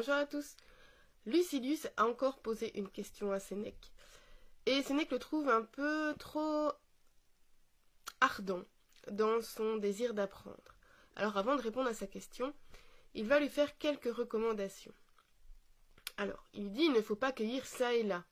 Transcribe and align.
Bonjour 0.00 0.14
à 0.14 0.24
tous. 0.24 0.56
Lucilius 1.26 1.86
a 1.98 2.06
encore 2.06 2.38
posé 2.38 2.74
une 2.78 2.88
question 2.88 3.32
à 3.32 3.38
Sénèque. 3.38 3.92
Et 4.64 4.82
Sénèque 4.82 5.10
le 5.10 5.18
trouve 5.18 5.50
un 5.50 5.60
peu 5.60 6.14
trop 6.18 6.72
ardent 8.22 8.62
dans 9.10 9.42
son 9.42 9.76
désir 9.76 10.14
d'apprendre. 10.14 10.78
Alors 11.16 11.36
avant 11.36 11.54
de 11.54 11.60
répondre 11.60 11.90
à 11.90 11.92
sa 11.92 12.06
question, 12.06 12.54
il 13.12 13.26
va 13.26 13.40
lui 13.40 13.50
faire 13.50 13.76
quelques 13.76 14.10
recommandations. 14.10 14.94
Alors, 16.16 16.46
il 16.54 16.72
dit 16.72 16.84
il 16.84 16.94
ne 16.94 17.02
faut 17.02 17.14
pas 17.14 17.32
cueillir 17.32 17.66
ça 17.66 17.92
et 17.92 18.02
là, 18.02 18.24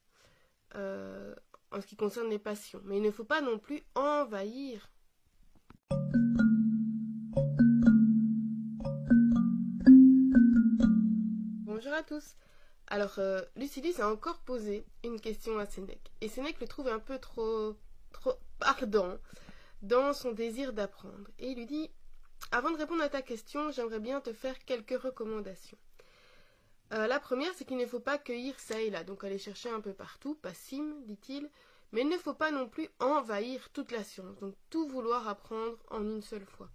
euh, 0.75 1.35
en 1.71 1.83
ce 1.83 1.87
qui 1.87 1.97
concerne 1.97 2.31
les 2.31 2.39
passions, 2.39 2.81
mais 2.85 2.97
il 2.97 3.03
ne 3.03 3.11
faut 3.11 3.25
pas 3.25 3.43
non 3.43 3.59
plus 3.59 3.83
envahir. 3.95 4.91
Bonjour 11.89 12.01
à 12.01 12.03
tous. 12.03 12.37
Alors, 12.89 13.15
euh, 13.19 13.41
a 13.99 14.09
encore 14.09 14.41
posé 14.41 14.85
une 15.05 15.19
question 15.19 15.59
à 15.59 15.65
Sénèque, 15.65 16.13
et 16.21 16.29
Sénèque 16.29 16.61
le 16.61 16.69
trouve 16.69 16.89
un 16.89 16.99
peu 16.99 17.19
trop, 17.19 17.79
trop 18.13 18.35
ardent 18.61 19.17
dans 19.81 20.13
son 20.13 20.33
désir 20.33 20.75
d'apprendre. 20.75 21.31
Et 21.39 21.49
il 21.49 21.57
lui 21.57 21.65
dit 21.65 21.91
Avant 22.53 22.71
de 22.71 22.77
répondre 22.77 23.03
à 23.03 23.09
ta 23.09 23.23
question, 23.23 23.71
j'aimerais 23.71 24.01
bien 24.01 24.21
te 24.21 24.35
faire 24.35 24.63
quelques 24.67 25.01
recommandations. 25.01 25.79
Euh, 26.93 27.07
la 27.07 27.19
première, 27.19 27.55
c'est 27.55 27.65
qu'il 27.65 27.79
ne 27.79 27.87
faut 27.87 28.01
pas 28.01 28.19
cueillir 28.19 28.61
ça 28.61 28.79
et 28.83 28.91
là, 28.91 29.03
donc 29.03 29.25
aller 29.25 29.39
chercher 29.39 29.71
un 29.71 29.81
peu 29.81 29.95
partout, 29.95 30.35
pas 30.35 30.53
sim, 30.53 30.95
dit-il, 31.07 31.49
mais 31.93 32.03
il 32.03 32.09
ne 32.11 32.19
faut 32.19 32.35
pas 32.35 32.51
non 32.51 32.69
plus 32.69 32.91
envahir 33.01 33.71
toute 33.71 33.93
la 33.93 34.05
science, 34.05 34.39
donc 34.41 34.55
tout 34.69 34.87
vouloir 34.89 35.27
apprendre 35.27 35.79
en 35.89 36.03
une 36.03 36.21
seule 36.21 36.45
fois. 36.45 36.69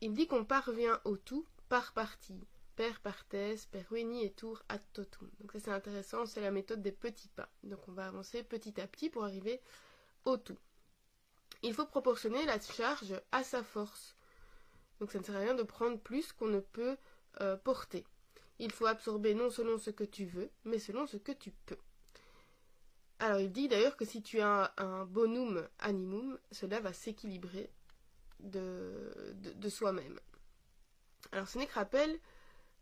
Il 0.00 0.14
dit 0.14 0.26
qu'on 0.26 0.44
parvient 0.44 1.00
au 1.04 1.16
tout 1.16 1.46
par 1.68 1.92
partie, 1.92 2.44
per 2.80 2.98
partes, 3.02 3.66
per 3.70 3.84
veni 3.90 4.24
et 4.24 4.30
tour 4.30 4.62
ad 4.70 4.80
totum. 4.94 5.28
Donc 5.38 5.52
ça 5.52 5.60
c'est 5.60 5.70
intéressant, 5.70 6.24
c'est 6.24 6.40
la 6.40 6.50
méthode 6.50 6.80
des 6.80 6.92
petits 6.92 7.28
pas. 7.28 7.50
Donc 7.62 7.86
on 7.88 7.92
va 7.92 8.06
avancer 8.06 8.42
petit 8.42 8.80
à 8.80 8.86
petit 8.86 9.10
pour 9.10 9.24
arriver 9.24 9.60
au 10.24 10.38
tout. 10.38 10.56
Il 11.62 11.74
faut 11.74 11.84
proportionner 11.84 12.46
la 12.46 12.58
charge 12.58 13.20
à 13.32 13.44
sa 13.44 13.62
force. 13.62 14.16
Donc 14.98 15.12
ça 15.12 15.18
ne 15.18 15.24
sert 15.24 15.36
à 15.36 15.40
rien 15.40 15.54
de 15.54 15.62
prendre 15.62 15.98
plus 15.98 16.32
qu'on 16.32 16.48
ne 16.48 16.60
peut 16.60 16.96
euh, 17.42 17.54
porter. 17.58 18.06
Il 18.58 18.72
faut 18.72 18.86
absorber 18.86 19.34
non 19.34 19.50
selon 19.50 19.76
ce 19.76 19.90
que 19.90 20.04
tu 20.04 20.24
veux, 20.24 20.50
mais 20.64 20.78
selon 20.78 21.06
ce 21.06 21.18
que 21.18 21.32
tu 21.32 21.50
peux. 21.66 21.78
Alors 23.18 23.40
il 23.40 23.52
dit 23.52 23.68
d'ailleurs 23.68 23.98
que 23.98 24.06
si 24.06 24.22
tu 24.22 24.40
as 24.40 24.72
un, 24.78 25.04
bonum 25.04 25.68
animum, 25.80 26.38
cela 26.50 26.80
va 26.80 26.94
s'équilibrer 26.94 27.70
de, 28.38 29.68
soi-même. 29.68 30.18
Alors 31.32 31.46
Sénèque 31.46 31.72
rappelle, 31.72 32.18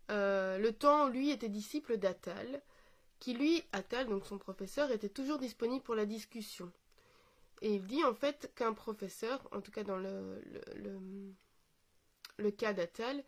euh, 0.09 0.57
le 0.57 0.73
temps, 0.73 1.07
lui, 1.07 1.29
était 1.29 1.49
disciple 1.49 1.97
d'Atal, 1.97 2.61
qui 3.19 3.33
lui, 3.33 3.63
Atal, 3.71 4.07
donc 4.07 4.25
son 4.25 4.37
professeur, 4.37 4.91
était 4.91 5.09
toujours 5.09 5.37
disponible 5.37 5.83
pour 5.83 5.95
la 5.95 6.05
discussion. 6.05 6.71
Et 7.61 7.75
il 7.75 7.85
dit 7.85 8.03
en 8.03 8.13
fait 8.13 8.51
qu'un 8.55 8.73
professeur, 8.73 9.45
en 9.51 9.61
tout 9.61 9.71
cas 9.71 9.83
dans 9.83 9.97
le, 9.97 10.41
cas 12.57 12.73
d'Atal, 12.73 13.23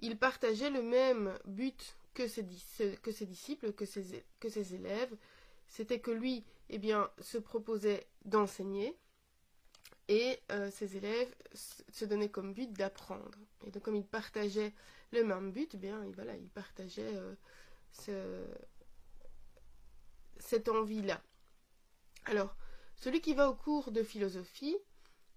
il 0.00 0.18
partageait 0.18 0.70
le 0.70 0.82
même 0.82 1.38
but 1.44 1.96
que 2.14 2.26
ses, 2.26 2.42
disciples, 2.42 3.72
que 3.72 3.86
ses, 3.86 4.74
élèves. 4.74 5.16
C'était 5.68 6.00
que 6.00 6.10
lui, 6.10 6.44
eh 6.68 6.78
bien, 6.78 7.08
se 7.20 7.38
proposait 7.38 8.08
d'enseigner 8.24 8.96
et 10.08 10.40
euh, 10.50 10.68
ses 10.72 10.96
élèves 10.96 11.32
se 11.54 12.04
donnaient 12.04 12.28
comme 12.28 12.52
but 12.52 12.72
d'apprendre. 12.72 13.38
Et 13.64 13.70
donc, 13.70 13.84
comme 13.84 13.94
ils 13.94 14.04
partageaient 14.04 14.74
le 15.12 15.24
même 15.24 15.52
but, 15.52 15.74
eh 15.74 15.78
bien, 15.78 16.04
voilà, 16.14 16.36
ils 16.36 16.50
euh, 16.98 17.34
ce, 17.92 18.44
cette 20.38 20.68
envie-là. 20.68 21.20
Alors, 22.26 22.56
celui 22.96 23.20
qui 23.20 23.34
va 23.34 23.48
au 23.48 23.54
cours 23.54 23.92
de 23.92 24.02
philosophie, 24.02 24.76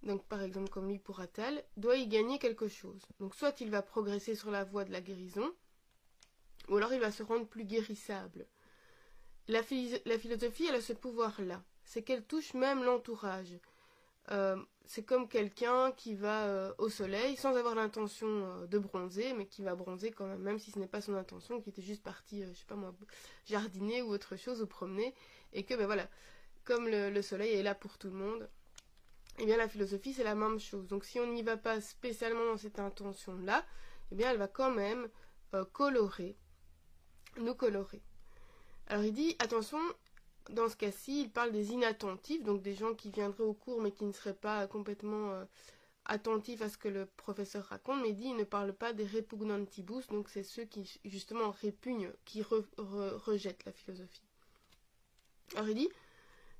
donc 0.03 0.25
par 0.25 0.41
exemple 0.41 0.69
comme 0.69 0.95
Attal, 1.17 1.63
doit 1.77 1.95
y 1.95 2.07
gagner 2.07 2.39
quelque 2.39 2.67
chose. 2.67 3.01
Donc 3.19 3.35
soit 3.35 3.61
il 3.61 3.69
va 3.69 3.81
progresser 3.81 4.35
sur 4.35 4.51
la 4.51 4.63
voie 4.63 4.83
de 4.83 4.91
la 4.91 5.01
guérison, 5.01 5.53
ou 6.67 6.77
alors 6.77 6.93
il 6.93 6.99
va 6.99 7.11
se 7.11 7.23
rendre 7.23 7.47
plus 7.47 7.63
guérissable. 7.65 8.45
La, 9.47 9.63
philosophie, 9.63 10.67
elle 10.67 10.75
a 10.75 10.81
ce 10.81 10.93
pouvoir-là, 10.93 11.63
c'est 11.83 12.03
qu'elle 12.03 12.23
touche 12.23 12.53
même 12.53 12.83
l'entourage. 12.83 13.59
Euh, 14.31 14.57
c'est 14.85 15.03
comme 15.03 15.27
quelqu'un 15.27 15.91
qui 15.91 16.15
va 16.15 16.45
euh, 16.45 16.73
au 16.77 16.89
soleil 16.89 17.35
sans 17.35 17.55
avoir 17.55 17.75
l'intention 17.75 18.27
euh, 18.27 18.67
de 18.67 18.77
bronzer, 18.77 19.33
mais 19.33 19.45
qui 19.47 19.63
va 19.63 19.75
bronzer 19.75 20.11
quand 20.11 20.25
même, 20.25 20.41
même 20.41 20.59
si 20.59 20.71
ce 20.71 20.79
n'est 20.79 20.87
pas 20.87 21.01
son 21.01 21.15
intention, 21.15 21.61
qui 21.61 21.69
était 21.69 21.81
juste 21.81 22.03
parti, 22.03 22.43
je 22.43 22.53
sais 22.53 22.65
pas 22.65 22.75
moi, 22.75 22.93
jardiner 23.45 24.01
ou 24.01 24.09
autre 24.09 24.35
chose, 24.35 24.61
ou 24.61 24.67
promener, 24.67 25.13
et 25.51 25.63
que 25.63 25.73
ben 25.73 25.85
voilà, 25.85 26.07
comme 26.63 26.87
le, 26.87 27.21
soleil 27.21 27.53
est 27.53 27.63
là 27.63 27.75
pour 27.75 27.97
tout 27.97 28.07
le 28.07 28.15
monde, 28.15 28.49
eh 29.39 29.45
bien 29.45 29.57
la 29.57 29.67
philosophie 29.67 30.13
c'est 30.13 30.23
la 30.23 30.35
même 30.35 30.59
chose. 30.59 30.87
Donc 30.87 31.05
si 31.05 31.19
on 31.19 31.27
n'y 31.27 31.43
va 31.43 31.57
pas 31.57 31.81
spécialement 31.81 32.45
dans 32.45 32.57
cette 32.57 32.79
intention-là, 32.79 33.65
eh 34.11 34.15
bien 34.15 34.31
elle 34.31 34.37
va 34.37 34.47
quand 34.47 34.71
même 34.71 35.09
colorer, 35.73 36.35
nous 37.37 37.55
colorer. 37.55 38.01
Alors 38.87 39.03
il 39.03 39.13
dit, 39.13 39.35
attention, 39.39 39.79
dans 40.49 40.69
ce 40.69 40.75
cas-ci, 40.75 41.23
il 41.23 41.29
parle 41.31 41.51
des 41.51 41.71
inattentifs, 41.71 42.43
donc 42.43 42.61
des 42.61 42.75
gens 42.75 42.93
qui 42.93 43.09
viendraient 43.09 43.43
au 43.43 43.53
cours 43.53 43.81
mais 43.81 43.91
qui 43.91 44.05
ne 44.05 44.11
seraient 44.11 44.33
pas 44.33 44.67
complètement 44.67 45.31
euh, 45.31 45.45
attentifs 46.05 46.61
à 46.61 46.69
ce 46.69 46.77
que 46.77 46.89
le 46.89 47.05
professeur 47.05 47.65
raconte, 47.65 48.01
mais 48.01 48.09
il 48.09 48.15
dit, 48.15 48.27
il 48.27 48.35
ne 48.35 48.43
parle 48.43 48.73
pas 48.73 48.93
des 48.93 49.05
repugnantibus, 49.05 50.07
donc 50.07 50.29
c'est 50.29 50.43
ceux 50.43 50.65
qui 50.65 50.99
justement 51.05 51.51
répugnent, 51.51 52.11
qui 52.25 52.41
rejettent 52.41 53.65
la 53.65 53.71
philosophie. 53.71 54.23
Alors 55.55 55.69
il 55.69 55.75
dit, 55.75 55.89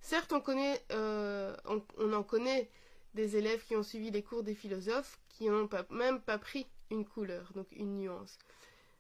Certes, 0.03 0.33
on, 0.33 0.43
euh, 0.91 1.55
on, 1.97 2.13
en 2.13 2.23
connaît 2.23 2.69
des 3.13 3.37
élèves 3.37 3.63
qui 3.65 3.77
ont 3.77 3.83
suivi 3.83 4.11
les 4.11 4.21
cours 4.21 4.43
des 4.43 4.53
philosophes 4.53 5.17
qui 5.29 5.49
n'ont 5.49 5.69
même 5.91 6.19
pas 6.19 6.37
pris 6.37 6.67
une 6.91 7.05
couleur, 7.05 7.53
donc 7.55 7.67
une 7.71 7.95
nuance. 7.95 8.37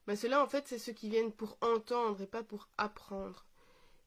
Mais 0.07 0.15
cela, 0.15 0.41
en 0.41 0.47
fait, 0.47 0.65
c'est 0.65 0.79
ceux 0.79 0.93
qui 0.93 1.09
viennent 1.09 1.33
pour 1.33 1.57
entendre 1.59 2.21
et 2.21 2.25
pas 2.25 2.41
pour 2.41 2.69
apprendre. 2.77 3.45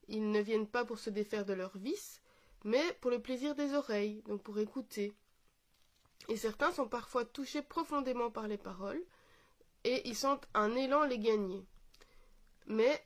Ils 0.09 0.31
ne 0.31 0.41
viennent 0.41 0.69
pas 0.69 0.85
pour 0.85 0.99
se 0.99 1.11
défaire 1.11 1.45
de 1.45 1.53
leurs 1.53 1.77
vices, 1.77 2.21
mais 2.65 2.83
pour 3.01 3.11
le 3.11 3.21
plaisir 3.21 3.55
des 3.55 3.75
oreilles, 3.75 4.23
donc 4.27 4.43
pour 4.43 4.59
écouter. 4.59 5.13
Et 6.29 6.37
certains 6.37 6.73
sont 6.73 6.89
parfois 6.89 7.25
touchés 7.25 7.63
profondément 7.63 8.31
par 8.31 8.49
les 8.49 8.59
paroles, 8.59 9.03
et 9.85 10.09
ils 10.09 10.17
sentent 10.17 10.49
un 10.55 10.75
élan 10.75 11.05
les 11.05 11.19
gagner. 11.19 11.65
Mais 12.67 13.01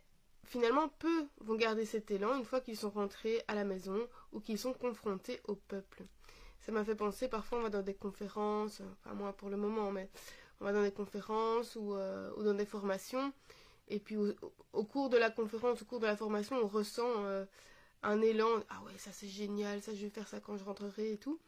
Finalement, 0.51 0.89
peu 0.99 1.29
vont 1.43 1.55
garder 1.55 1.85
cet 1.85 2.11
élan 2.11 2.37
une 2.37 2.45
fois 2.45 2.61
qu'ils 2.61 2.77
sont 2.77 2.91
rentrés 2.91 3.41
à 3.47 3.55
la 3.55 3.63
maison 3.63 4.09
ou 4.33 4.41
qu'ils 4.41 4.59
sont 4.59 4.73
confrontés 4.73 5.41
au 5.47 5.55
peuple. 5.55 6.03
Ça 6.59 6.73
m'a 6.73 6.85
fait 6.85 6.97
penser, 6.97 7.29
parfois 7.29 7.59
on 7.59 7.63
va 7.63 7.71
dans 7.71 7.83
des 7.83 7.95
conférences, 7.95 8.83
enfin 8.93 9.15
moi 9.15 9.33
pour 9.33 9.49
le 9.49 9.57
moment, 9.57 9.93
mais 9.93 10.11
on 10.61 10.65
va 10.65 10.73
dans 10.73 10.83
des 10.83 10.91
conférences 10.91 11.77
ou, 11.77 11.95
euh, 11.95 12.35
dans 12.43 12.55
des 12.55 12.67
formations, 12.67 13.33
et 13.91 13.99
puis 13.99 14.17
au, 14.17 14.85
cours 14.85 15.11
de 15.11 15.19
la 15.19 15.31
conférence, 15.31 15.83
au 15.83 15.85
cours 15.85 16.01
de 16.01 16.07
la 16.07 16.17
formation, 16.17 16.57
on 16.57 16.69
ressent 16.69 17.25
euh, 17.25 17.45
un 18.03 18.21
élan, 18.23 18.49
ah 18.69 18.81
ouais, 18.85 18.97
ça 18.97 19.11
c'est 19.13 19.29
génial, 19.29 19.83
ça 19.83 19.93
je 19.95 20.03
vais 20.03 20.11
faire 20.11 20.29
ça 20.29 20.41
quand 20.41 20.57
je 20.57 20.65
rentrerai 20.65 21.13
et 21.13 21.19
tout. 21.19 21.39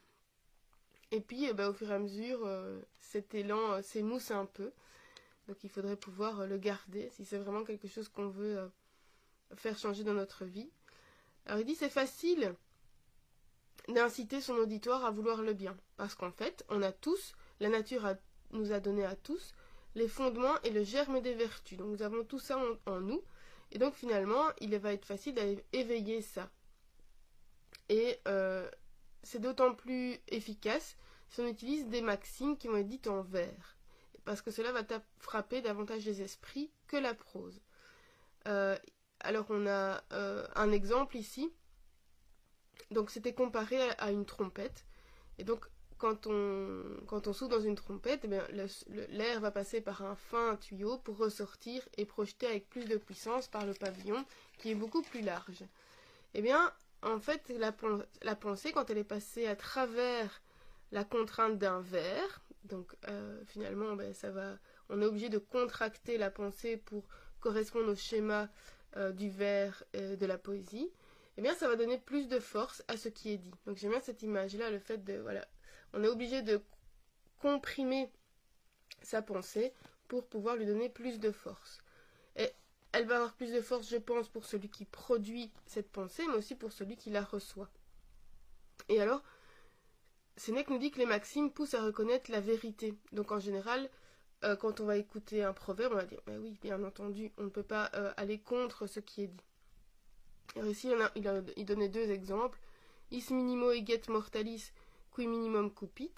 Et 1.13 1.21
puis 1.21 1.47
eh 1.47 1.53
ben, 1.53 1.69
au 1.69 1.73
fur 1.73 1.91
et 1.91 1.95
à 1.95 1.99
mesure, 1.99 2.41
euh, 2.45 2.81
cet 3.01 3.35
élan 3.35 3.81
s'émousse 3.83 4.31
un 4.31 4.47
peu. 4.47 4.73
Donc 5.49 5.63
il 5.65 5.71
faudrait 5.71 5.97
pouvoir 5.97 6.47
le 6.47 6.59
garder 6.59 7.11
si 7.11 7.25
c'est 7.25 7.39
vraiment 7.39 7.65
quelque 7.65 7.89
chose 7.89 8.09
qu'on 8.09 8.29
veut 8.29 8.71
faire 9.57 9.79
changer 9.79 10.05
dans 10.05 10.15
notre 10.15 10.45
vie. 10.45 10.71
Alors 11.47 11.61
il 11.61 11.67
dit 11.67 11.75
c'est 11.75 11.89
facile 11.89 12.55
d'inciter 13.89 14.41
son 14.41 14.55
auditoire 14.55 15.05
à 15.05 15.11
vouloir 15.11 15.43
le 15.43 15.55
bien, 15.55 15.77
parce 15.97 16.15
qu'en 16.15 16.31
fait, 16.31 16.65
on 16.69 16.83
a 16.83 16.93
tous, 16.93 17.35
la 17.61 17.69
nature 17.69 18.15
nous 18.53 18.73
a 18.73 18.81
donné 18.81 19.05
à 19.05 19.17
tous 19.17 19.55
les 19.95 20.09
fondements 20.09 20.61
et 20.63 20.71
le 20.71 20.85
germe 20.85 21.21
des 21.21 21.35
vertus. 21.35 21.79
Donc 21.79 21.89
nous 21.89 22.03
avons 22.03 22.25
tout 22.25 22.39
ça 22.39 22.59
en, 22.87 23.01
nous, 23.01 23.23
et 23.71 23.79
donc 23.79 23.95
finalement, 23.95 24.45
il 24.61 24.77
va 24.79 24.93
être 24.93 25.07
facile 25.07 25.35
d'éveiller 25.35 26.23
ça. 26.23 26.51
Et 27.89 28.19
euh, 28.29 28.69
c'est 29.23 29.41
d'autant 29.41 29.75
plus 29.75 30.19
efficace 30.29 30.97
si 31.29 31.41
on 31.41 31.47
utilise 31.47 31.89
des 31.89 32.03
maximes 32.03 32.57
qui 32.57 32.69
vont 32.69 32.77
être 32.77 32.89
dites 32.89 33.07
en 33.07 33.23
vers, 33.23 33.77
parce 34.25 34.43
que 34.43 34.51
cela 34.51 34.73
va 34.73 34.83
frapper 35.19 35.63
davantage 35.63 36.05
les 36.05 36.23
esprits 36.23 36.71
que 36.87 36.97
la 36.97 37.15
prose. 37.15 37.61
Euh, 38.49 38.77
alors 39.21 39.47
on 39.51 39.67
a 39.67 40.03
euh, 40.13 40.47
un 40.55 40.73
exemple 40.73 41.17
ici. 41.17 41.53
Donc 42.91 43.11
c'était 43.11 43.33
comparé 43.33 43.79
à, 43.99 44.11
une 44.11 44.27
trompette. 44.27 44.85
Et 45.39 45.45
donc 45.45 45.67
quand 46.03 46.27
on, 46.27 46.83
quand 47.07 47.33
souffle 47.33 47.53
dans 47.53 47.61
une 47.61 47.77
trompette, 47.77 48.25
eh 48.25 49.07
l'air 49.11 49.41
va 49.41 49.53
passer 49.53 49.81
par 49.81 50.03
un 50.03 50.17
fin 50.17 50.57
tuyau 50.57 50.99
pour 50.99 51.17
ressortir 51.17 51.81
et 51.97 52.05
projeter 52.05 52.49
avec 52.49 52.69
plus 52.69 52.87
de 52.87 52.97
puissance 52.97 53.47
par 53.47 53.65
le 53.65 53.73
pavillon 53.73 54.25
qui 54.59 54.73
est 54.73 54.75
beaucoup 54.75 55.03
plus 55.03 55.21
large. 55.21 55.63
Eh 56.35 56.43
bien, 56.43 56.73
en 57.03 57.21
fait, 57.21 57.53
la, 57.57 58.35
pensée, 58.35 58.73
quand 58.73 58.91
elle 58.91 58.99
est 58.99 59.05
passée 59.05 59.47
à 59.47 59.55
travers 59.55 60.43
la 60.91 61.05
contrainte 61.05 61.57
d'un 61.57 61.81
verre, 61.81 62.43
donc 62.65 62.97
euh, 63.07 63.41
finalement, 63.47 63.95
ben, 63.95 64.13
ça 64.13 64.33
va, 64.33 64.57
on 64.89 65.01
est 65.01 65.07
obligé 65.07 65.29
de 65.29 65.39
contracter 65.39 66.19
la 66.19 66.33
pensée 66.33 66.79
pour 66.79 67.05
correspondent 67.39 67.89
au 67.89 67.95
schéma 67.95 68.49
euh, 68.97 69.13
du 69.13 69.31
vers 69.31 69.85
de 69.95 70.27
la 70.27 70.37
poésie, 70.37 70.91
eh 71.37 71.43
bien 71.43 71.55
ça 71.55 71.69
va 71.69 71.77
donner 71.77 71.99
plus 71.99 72.27
de 72.27 72.41
force 72.41 72.83
à 72.89 72.97
ce 72.97 73.09
qui 73.09 73.31
est 73.31 73.39
dit. 73.39 73.55
Donc 73.67 73.77
j'aime 73.77 73.93
bien 73.93 74.01
cette 74.01 74.23
image-là, 74.23 74.69
le 74.71 74.81
fait 74.81 75.05
de, 75.05 75.15
voilà, 75.19 75.47
on 75.93 76.03
est 76.03 76.09
obligé 76.09 76.43
de 76.43 76.61
comprimer 77.41 78.11
sa 79.03 79.23
pensée 79.23 79.73
pour 80.09 80.27
pouvoir 80.27 80.57
lui 80.57 80.67
donner 80.67 80.89
plus 80.89 81.19
de 81.19 81.31
force. 81.31 81.81
Et 82.37 82.51
elle 82.93 83.07
va 83.07 83.17
avoir 83.17 83.35
plus 83.35 83.53
de 83.53 83.61
force, 83.61 83.89
je 83.89 83.97
pense, 83.97 84.29
pour 84.29 84.45
celui 84.45 84.69
qui 84.69 84.85
produit 84.85 85.51
cette 85.67 85.91
pensée, 85.91 86.25
mais 86.29 86.35
aussi 86.37 86.55
pour 86.55 86.73
celui 86.73 86.97
qui 86.97 87.11
la 87.11 87.23
reçoit. 87.23 87.71
Et 88.89 89.01
alors, 89.01 89.23
Sénèque 90.37 90.71
nous 90.71 90.79
dit 90.79 90.91
que 90.91 90.99
les 90.99 91.07
maximes 91.07 91.51
poussent 91.51 91.75
à 91.75 91.83
reconnaître 91.83 92.31
la 92.31 92.41
vérité. 92.41 92.95
Donc 93.13 93.33
en 93.33 93.39
général, 93.39 93.89
euh, 94.45 94.57
quand 94.57 94.81
on 94.81 94.87
va 94.87 94.97
écouter 94.97 95.45
un 95.45 95.53
proverbe, 95.53 95.93
on 95.93 95.97
va 95.97 96.05
dire, 96.05 96.21
mais 96.27 96.37
oui, 96.37 96.59
bien 96.63 96.83
entendu, 96.83 97.33
on 97.39 97.45
ne 97.45 97.49
peut 97.49 97.63
pas 97.63 97.91
euh, 97.95 98.13
aller 98.17 98.39
contre 98.39 98.87
ce 98.87 99.01
qui 99.01 99.23
est 99.23 99.29
dit. 99.29 99.45
Alors 100.57 100.69
ici, 100.69 100.91
il, 101.15 101.45
il, 101.57 101.65
donnait 101.65 101.89
deux 101.89 102.11
exemples. 102.11 102.59
Is 103.11 103.27
minimo 103.31 103.71
eget 103.71 104.09
mortalis 104.09 104.73
qui 105.15 105.27
minimum 105.27 105.73
cupit. 105.73 106.15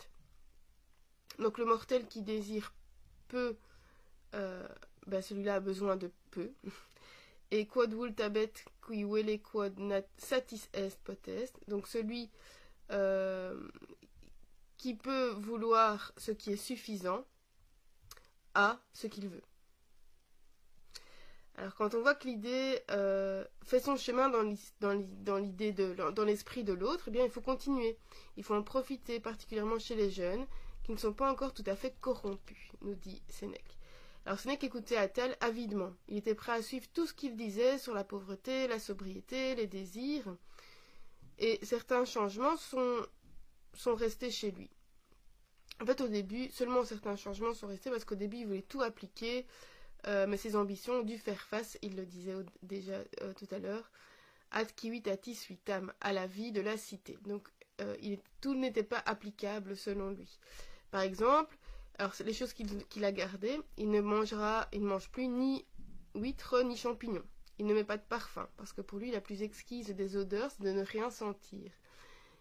Donc 1.38 1.58
le 1.58 1.64
mortel 1.64 2.06
qui 2.06 2.23
désire 2.23 2.73
peu, 3.29 3.56
euh, 4.35 4.69
ben, 5.06 5.20
celui-là 5.23 5.56
a 5.56 5.61
besoin 5.61 5.96
de 5.96 6.11
peu. 6.31 6.50
Et 7.50 7.67
quod 7.67 7.93
vultabet 7.94 8.52
qui 8.87 9.05
vele 9.05 9.41
quod 9.41 9.79
nat 9.79 10.06
satis 10.17 10.69
est 10.73 10.99
potest. 11.02 11.58
Donc 11.69 11.87
celui 11.87 12.31
qui 14.76 14.94
peut 14.94 15.31
vouloir 15.31 16.12
ce 16.17 16.31
qui 16.31 16.52
est 16.52 16.56
suffisant 16.56 17.25
a 18.55 18.79
ce 18.93 19.06
qu'il 19.06 19.29
veut. 19.29 19.43
Alors 21.56 21.75
quand 21.77 21.95
on 21.95 22.01
voit 22.01 22.15
que 22.15 22.27
l'idée 22.27 22.81
euh, 22.91 23.45
fait 23.62 23.79
son 23.79 23.97
chemin 23.97 24.29
dans 24.29 25.39
l'idée 25.39 25.73
dans 25.73 26.25
l'esprit 26.25 26.65
de 26.65 26.73
l'autre, 26.73 27.05
eh 27.06 27.11
bien 27.11 27.25
il 27.25 27.31
faut 27.31 27.41
continuer. 27.41 27.97
Il 28.37 28.43
faut 28.43 28.55
en 28.55 28.62
profiter, 28.62 29.21
particulièrement 29.21 29.79
chez 29.79 29.95
les 29.95 30.11
jeunes 30.11 30.47
qui 30.83 30.93
ne 30.93 30.97
sont 30.97 31.12
pas 31.12 31.31
encore 31.31 31.55
tout 31.55 31.65
à 31.67 31.77
fait 31.77 31.95
corrompus, 32.01 32.71
nous 32.83 32.95
dit 32.95 33.23
Sénèque. 33.29 33.79
Alors 34.27 34.39
Sénèque 34.39 34.65
écoutait 34.65 34.97
Attal 34.97 35.37
avidement. 35.41 35.93
Il 36.09 36.17
était 36.17 36.35
prêt 36.35 36.53
à 36.53 36.62
suivre 36.62 36.87
tout 36.93 37.06
ce 37.06 37.15
qu'il 37.15 37.37
disait 37.37 37.79
sur 37.79 37.95
la 37.95 38.05
pauvreté, 38.05 38.67
la 38.67 38.79
sobriété, 38.79 39.55
les 39.55 39.67
désirs. 39.67 40.37
Et 41.39 41.59
certains 41.62 42.05
changements 42.05 42.57
sont 42.57 43.95
restés 43.95 44.31
chez 44.31 44.50
lui. 44.50 44.71
En 45.83 45.87
fait, 45.87 46.00
au 46.00 46.09
début, 46.09 46.49
seulement 46.50 46.85
certains 46.85 47.17
changements 47.17 47.53
sont 47.53 47.67
restés 47.67 47.91
parce 47.91 48.05
qu'au 48.05 48.15
début, 48.15 48.39
il 48.39 48.47
voulait 48.47 48.62
tout 48.62 48.81
appliquer, 48.81 49.47
euh, 50.06 50.27
mais 50.27 50.37
ses 50.37 50.56
ambitions 50.56 50.95
ont 50.95 51.03
dû 51.03 51.19
faire 51.19 51.41
face, 51.41 51.79
il 51.83 51.97
le 51.97 52.05
disait 52.05 52.35
déjà 52.62 53.03
euh, 53.23 53.33
tout 53.35 53.49
à 53.51 53.59
l'heure, 53.59 53.91
ad 54.51 54.69
à 56.01 56.12
la 56.12 56.27
vie 56.27 56.53
de 56.53 56.61
la 56.61 56.77
cité. 56.77 57.19
Donc, 57.23 57.49
euh, 57.81 57.97
tout 58.41 58.55
n'était 58.55 58.83
pas 58.85 59.03
applicable 59.06 59.77
selon 59.77 60.11
lui. 60.11 60.39
Par 60.91 61.01
exemple, 61.01 61.56
alors 61.99 62.12
les 62.25 62.33
choses 62.33 62.53
qu'il 62.53 63.05
a 63.05 63.12
gardées, 63.12 63.59
il 63.77 63.91
ne 63.91 64.01
mangera, 64.01 64.69
il 64.73 64.83
ne 64.83 64.87
mange 64.87 65.11
plus 65.11 65.29
ni 65.29 65.65
huîtres 66.15 66.62
ni 66.62 66.77
champignons. 66.77 67.25
Il 67.59 67.67
ne 67.67 67.75
met 67.75 67.85
pas 67.85 67.97
de 67.97 68.03
parfum, 68.03 68.49
parce 68.57 68.73
que 68.73 68.81
pour 68.81 68.99
lui, 68.99 69.12
la 69.12 69.21
plus 69.21 69.43
exquise 69.43 69.89
des 69.91 70.17
odeurs, 70.17 70.50
c'est 70.50 70.65
de 70.65 70.73
ne 70.73 70.83
rien 70.83 71.11
sentir. 71.11 71.71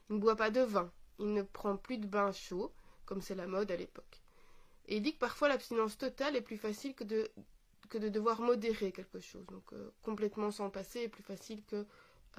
Il 0.10 0.16
ne 0.16 0.22
boit 0.22 0.36
pas 0.36 0.50
de 0.50 0.62
vin, 0.62 0.92
il 1.20 1.34
ne 1.34 1.44
prend 1.44 1.78
plus 1.78 1.98
de 2.00 2.08
bain 2.08 2.32
chaud, 2.32 2.74
comme 3.06 3.22
c'est 3.22 3.36
la 3.36 3.48
mode 3.48 3.72
à 3.72 3.76
l'époque. 3.76 4.22
Et 4.88 4.98
il 4.98 5.02
dit 5.02 5.14
que 5.14 5.20
parfois 5.20 5.50
l'abstinence 5.50 5.98
totale 5.98 6.36
est 6.36 6.42
plus 6.42 6.58
facile 6.58 6.94
que 6.94 7.04
de 7.04 7.30
de 7.98 8.10
devoir 8.10 8.42
modérer 8.42 8.92
quelque 8.92 9.20
chose. 9.20 9.46
Donc 9.48 9.74
euh, 9.74 9.92
complètement 10.02 10.52
s'en 10.52 10.70
passer 10.70 11.02
est 11.02 11.10
plus 11.10 11.24
facile 11.24 11.64
que 11.66 11.86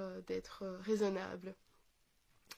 euh, 0.00 0.20
d'être 0.22 0.62
euh, 0.62 0.78
raisonnable. 0.78 1.54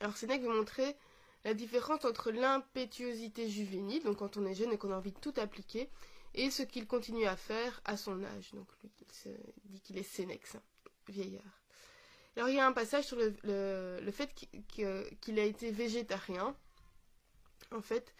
Alors 0.01 0.17
Sénèque 0.17 0.43
veut 0.43 0.55
montrer 0.55 0.97
la 1.45 1.55
différence 1.55 2.05
entre 2.05 2.31
l'impétuosité 2.31 3.49
juvénile, 3.49 4.03
donc 4.03 4.19
quand 4.19 4.37
on 4.37 4.47
est 4.47 4.55
jeune 4.55 4.73
et 4.73 4.79
qu'on 4.79 4.93
a 4.93 4.97
envie 4.97 5.13
de 5.13 5.19
tout 5.19 5.35
appliquer, 5.37 5.89
et 6.35 6.51
ce 6.51 6.63
qu'il 6.63 6.87
continue 6.87 7.27
à 7.27 7.37
faire 7.37 7.81
à 7.85 7.97
son 7.97 8.23
âge. 8.25 8.53
Donc 8.53 8.69
lui, 8.83 8.91
il 9.25 9.71
dit 9.71 9.81
qu'il 9.81 9.97
est 9.97 10.03
Sénèque, 10.03 10.47
vieillard. 11.09 11.63
Alors 12.37 12.51
il 12.51 12.57
y 12.57 12.61
a 12.61 12.67
un 12.67 12.73
passage 12.73 13.05
sur 13.05 13.17
le, 13.17 13.35
le, 13.45 14.11
fait 14.11 14.35
qu'il 14.69 15.39
a 15.39 15.45
été 15.45 15.71
végétarien. 15.71 16.55
En 17.73 17.81
fait, 17.81 18.13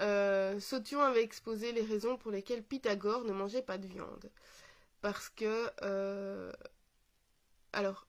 euh, 0.00 0.58
Saution 0.60 1.00
avait 1.00 1.22
exposé 1.22 1.72
les 1.72 1.82
raisons 1.82 2.16
pour 2.16 2.30
lesquelles 2.30 2.62
Pythagore 2.62 3.24
ne 3.24 3.32
mangeait 3.32 3.62
pas 3.62 3.78
de 3.78 3.86
viande. 3.86 4.30
Parce 5.00 5.28
que... 5.28 5.70
Euh, 5.82 6.52
alors, 7.72 8.06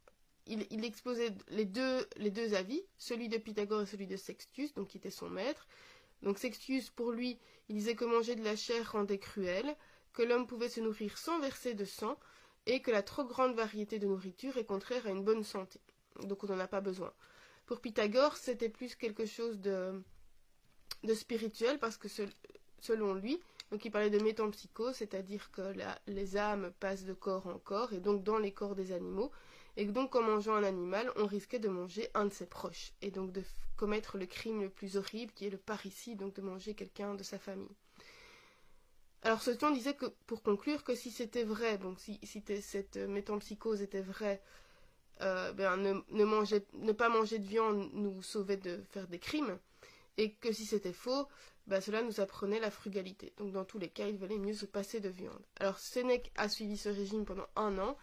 il, 0.47 0.85
exposait 0.85 1.33
les 1.49 1.65
deux, 1.65 2.53
avis, 2.53 2.83
celui 2.97 3.29
de 3.29 3.37
Pythagore 3.37 3.81
et 3.81 3.85
celui 3.85 4.07
de 4.07 4.15
Sextus, 4.15 4.73
donc 4.73 4.89
qui 4.89 4.97
était 4.97 5.09
son 5.09 5.29
maître. 5.29 5.67
Donc 6.21 6.37
Sextus, 6.37 6.89
pour 6.89 7.11
lui, 7.11 7.39
il 7.67 7.75
disait 7.75 7.95
que 7.95 8.05
manger 8.05 8.35
de 8.35 8.43
la 8.43 8.55
chair 8.55 8.91
rendait 8.91 9.17
cruel, 9.17 9.75
que 10.13 10.21
l'homme 10.21 10.47
pouvait 10.47 10.69
se 10.69 10.79
nourrir 10.79 11.17
sans 11.17 11.39
verser 11.39 11.73
de 11.73 11.85
sang, 11.85 12.19
et 12.67 12.81
que 12.81 12.91
la 12.91 13.03
trop 13.03 13.25
grande 13.25 13.55
variété 13.55 13.99
de 13.99 14.07
nourriture 14.07 14.57
est 14.57 14.65
contraire 14.65 15.05
à 15.07 15.09
une 15.09 15.23
bonne 15.23 15.43
santé. 15.43 15.79
Donc 16.21 16.43
on 16.43 16.47
n'en 16.47 16.59
a 16.59 16.67
pas 16.67 16.81
besoin. 16.81 17.13
Pour 17.65 17.81
Pythagore, 17.81 18.37
c'était 18.37 18.69
plus 18.69 18.95
quelque 18.95 19.25
chose 19.25 19.59
de 19.59 20.03
de 21.05 21.13
spirituel 21.13 21.79
parce 21.79 21.97
que 21.97 22.07
selon 22.79 23.13
lui, 23.13 23.39
donc 23.71 23.83
il 23.83 23.91
parlait 23.91 24.09
de 24.09 24.19
métampsychose, 24.19 24.95
c'est-à-dire 24.95 25.51
que 25.51 25.73
les 26.07 26.37
âmes 26.37 26.71
passent 26.79 27.05
de 27.05 27.13
corps 27.13 27.47
en 27.47 27.57
corps 27.57 27.93
et 27.93 27.99
donc 27.99 28.23
dans 28.23 28.37
les 28.37 28.51
corps 28.51 28.75
des 28.75 28.91
animaux, 28.91 29.31
et 29.77 29.85
que 29.85 29.91
donc 29.91 30.15
en 30.15 30.21
mangeant 30.21 30.53
un 30.53 30.63
animal, 30.63 31.11
on 31.17 31.25
risquait 31.25 31.59
de 31.59 31.67
manger 31.67 32.09
un 32.13 32.25
de 32.25 32.33
ses 32.33 32.45
proches 32.45 32.93
et 33.01 33.11
donc 33.11 33.31
de 33.31 33.43
commettre 33.75 34.17
le 34.17 34.25
crime 34.25 34.61
le 34.61 34.69
plus 34.69 34.97
horrible 34.97 35.33
qui 35.33 35.47
est 35.47 35.49
le 35.49 35.57
parricide, 35.57 36.19
donc 36.19 36.35
de 36.35 36.41
manger 36.41 36.75
quelqu'un 36.75 37.15
de 37.15 37.23
sa 37.23 37.39
famille. 37.39 37.75
Alors 39.23 39.41
ce 39.41 39.51
temps 39.51 39.71
disait 39.71 39.95
que 39.95 40.05
pour 40.27 40.43
conclure 40.43 40.83
que 40.83 40.93
si 40.93 41.09
c'était 41.09 41.43
vrai, 41.43 41.79
donc 41.79 41.99
si, 41.99 42.19
cette 42.61 42.97
métampsychose 42.97 43.81
était 43.81 44.01
vraie, 44.01 44.41
euh, 45.21 45.51
ben, 45.53 45.77
ne, 45.77 45.93
ne 46.11 46.91
pas 46.91 47.09
manger 47.09 47.39
de 47.39 47.45
viande 47.45 47.89
nous 47.93 48.21
sauvait 48.21 48.57
de 48.57 48.83
faire 48.91 49.07
des 49.07 49.19
crimes 49.19 49.57
et 50.17 50.33
que 50.33 50.51
si 50.51 50.65
c'était 50.65 50.93
faux, 50.93 51.27
bah, 51.67 51.81
cela 51.81 52.01
nous 52.03 52.19
apprenait 52.19 52.59
la 52.59 52.71
frugalité. 52.71 53.33
Donc 53.37 53.51
dans 53.51 53.65
tous 53.65 53.79
les 53.79 53.89
cas, 53.89 54.07
il 54.07 54.17
valait 54.17 54.37
mieux 54.37 54.53
se 54.53 54.65
passer 54.65 54.99
de 54.99 55.09
viande. 55.09 55.43
Alors 55.59 55.79
Sénèque 55.79 56.31
a 56.35 56.47
suivi 56.49 56.77
ce 56.77 56.89
régime 56.89 57.25
pendant 57.25 57.47
un 57.55 57.77
an, 57.79 57.97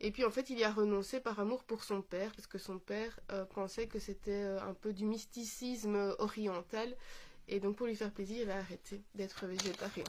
et 0.00 0.10
puis 0.10 0.24
en 0.24 0.30
fait 0.30 0.50
il 0.50 0.58
y 0.58 0.64
a 0.64 0.72
renoncé 0.72 1.20
par 1.20 1.40
amour 1.40 1.64
pour 1.64 1.84
son 1.84 2.02
père, 2.02 2.32
parce 2.32 2.46
que 2.46 2.58
son 2.58 2.78
père 2.78 3.18
euh, 3.32 3.44
pensait 3.44 3.86
que 3.86 3.98
c'était 3.98 4.44
euh, 4.44 4.60
un 4.62 4.74
peu 4.74 4.92
du 4.92 5.04
mysticisme 5.06 6.14
oriental, 6.18 6.94
et 7.48 7.60
donc 7.60 7.76
pour 7.76 7.86
lui 7.86 7.96
faire 7.96 8.12
plaisir, 8.12 8.42
il 8.42 8.50
a 8.50 8.58
arrêté 8.58 9.02
d'être 9.14 9.46
végétarien. 9.46 10.04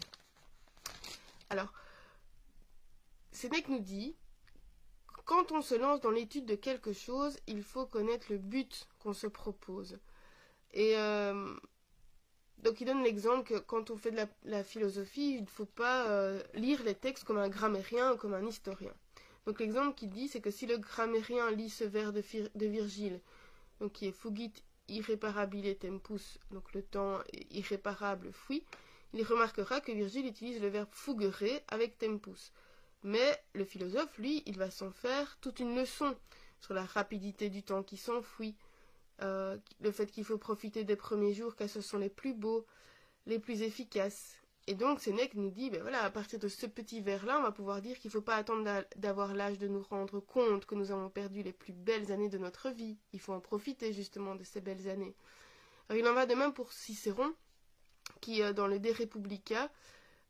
Alors, 1.49 1.71
Sénèque 3.31 3.69
nous 3.69 3.79
dit, 3.79 4.15
quand 5.25 5.51
on 5.51 5.61
se 5.61 5.75
lance 5.75 6.01
dans 6.01 6.11
l'étude 6.11 6.45
de 6.45 6.55
quelque 6.55 6.93
chose, 6.93 7.37
il 7.47 7.61
faut 7.61 7.85
connaître 7.85 8.27
le 8.29 8.37
but 8.37 8.87
qu'on 8.99 9.13
se 9.13 9.27
propose. 9.27 9.99
Et 10.73 10.97
euh, 10.97 11.53
donc 12.59 12.81
il 12.81 12.85
donne 12.85 13.03
l'exemple 13.03 13.43
que 13.43 13.59
quand 13.59 13.91
on 13.91 13.97
fait 13.97 14.11
de 14.11 14.21
la, 14.45 14.63
philosophie, 14.63 15.35
il 15.35 15.41
ne 15.41 15.47
faut 15.47 15.65
pas 15.65 16.07
euh, 16.07 16.41
lire 16.53 16.83
les 16.83 16.95
textes 16.95 17.23
comme 17.23 17.37
un 17.37 17.49
grammairien 17.49 18.13
ou 18.13 18.17
comme 18.17 18.33
un 18.33 18.45
historien. 18.45 18.93
Donc 19.45 19.59
l'exemple 19.59 19.95
qu'il 19.95 20.09
dit, 20.09 20.27
c'est 20.27 20.41
que 20.41 20.51
si 20.51 20.65
le 20.65 20.77
grammairien 20.77 21.51
lit 21.51 21.69
ce 21.69 21.83
vers 21.83 22.11
de, 22.11 22.21
Virgile, 22.55 23.21
donc 23.79 23.93
qui 23.93 24.07
est 24.07 24.11
fugit 24.11 24.51
irréparabile 24.89 25.77
tempus, 25.77 26.39
donc 26.51 26.73
le 26.73 26.81
temps 26.81 27.19
irréparable 27.51 28.31
fuit, 28.33 28.63
il 29.13 29.23
remarquera 29.23 29.79
que 29.79 29.91
Virgile 29.91 30.27
utilise 30.27 30.61
le 30.61 30.67
verbe 30.67 30.89
fugurer 30.91 31.63
avec 31.69 31.97
tempus. 31.97 32.51
Mais 33.03 33.41
le 33.53 33.63
philosophe, 33.63 34.17
lui, 34.17 34.43
il 34.45 34.57
va 34.57 34.69
s'en 34.69 34.91
faire 34.91 35.37
toute 35.39 35.59
une 35.59 35.75
leçon 35.75 36.15
sur 36.59 36.73
la 36.73 36.83
rapidité 36.83 37.49
du 37.49 37.63
temps 37.63 37.83
qui 37.83 37.97
s'enfuit, 37.97 38.55
euh, 39.23 39.57
le 39.81 39.91
fait 39.91 40.11
qu'il 40.11 40.23
faut 40.23 40.37
profiter 40.37 40.83
des 40.83 40.95
premiers 40.95 41.33
jours 41.33 41.55
car 41.55 41.69
ce 41.69 41.81
sont 41.81 41.97
les 41.97 42.09
plus 42.09 42.33
beaux, 42.33 42.65
les 43.25 43.39
plus 43.39 43.63
efficaces. 43.63 44.37
Et 44.67 44.75
donc 44.75 44.99
Sénèque 44.99 45.33
nous 45.33 45.49
dit, 45.49 45.69
ben 45.69 45.81
voilà, 45.81 46.03
à 46.03 46.09
partir 46.11 46.39
de 46.39 46.47
ce 46.47 46.65
petit 46.65 47.01
vers-là, 47.01 47.39
on 47.39 47.43
va 47.43 47.51
pouvoir 47.51 47.81
dire 47.81 47.97
qu'il 47.97 48.09
ne 48.09 48.11
faut 48.11 48.21
pas 48.21 48.35
attendre 48.35 48.85
d'avoir 48.97 49.33
l'âge 49.33 49.57
de 49.57 49.67
nous 49.67 49.81
rendre 49.81 50.19
compte 50.19 50.65
que 50.65 50.75
nous 50.75 50.91
avons 50.91 51.09
perdu 51.09 51.41
les 51.41 51.53
plus 51.53 51.73
belles 51.73 52.11
années 52.11 52.29
de 52.29 52.37
notre 52.37 52.69
vie. 52.69 52.97
Il 53.13 53.19
faut 53.19 53.33
en 53.33 53.39
profiter 53.39 53.93
justement 53.93 54.35
de 54.35 54.43
ces 54.43 54.61
belles 54.61 54.89
années. 54.89 55.15
il 55.95 56.05
en 56.05 56.13
va 56.13 56.25
de 56.25 56.35
même 56.35 56.53
pour 56.53 56.73
Cicéron, 56.73 57.33
qui 58.19 58.43
euh, 58.43 58.53
dans 58.53 58.67
le 58.67 58.79
De 58.79 58.91
Republica, 58.91 59.71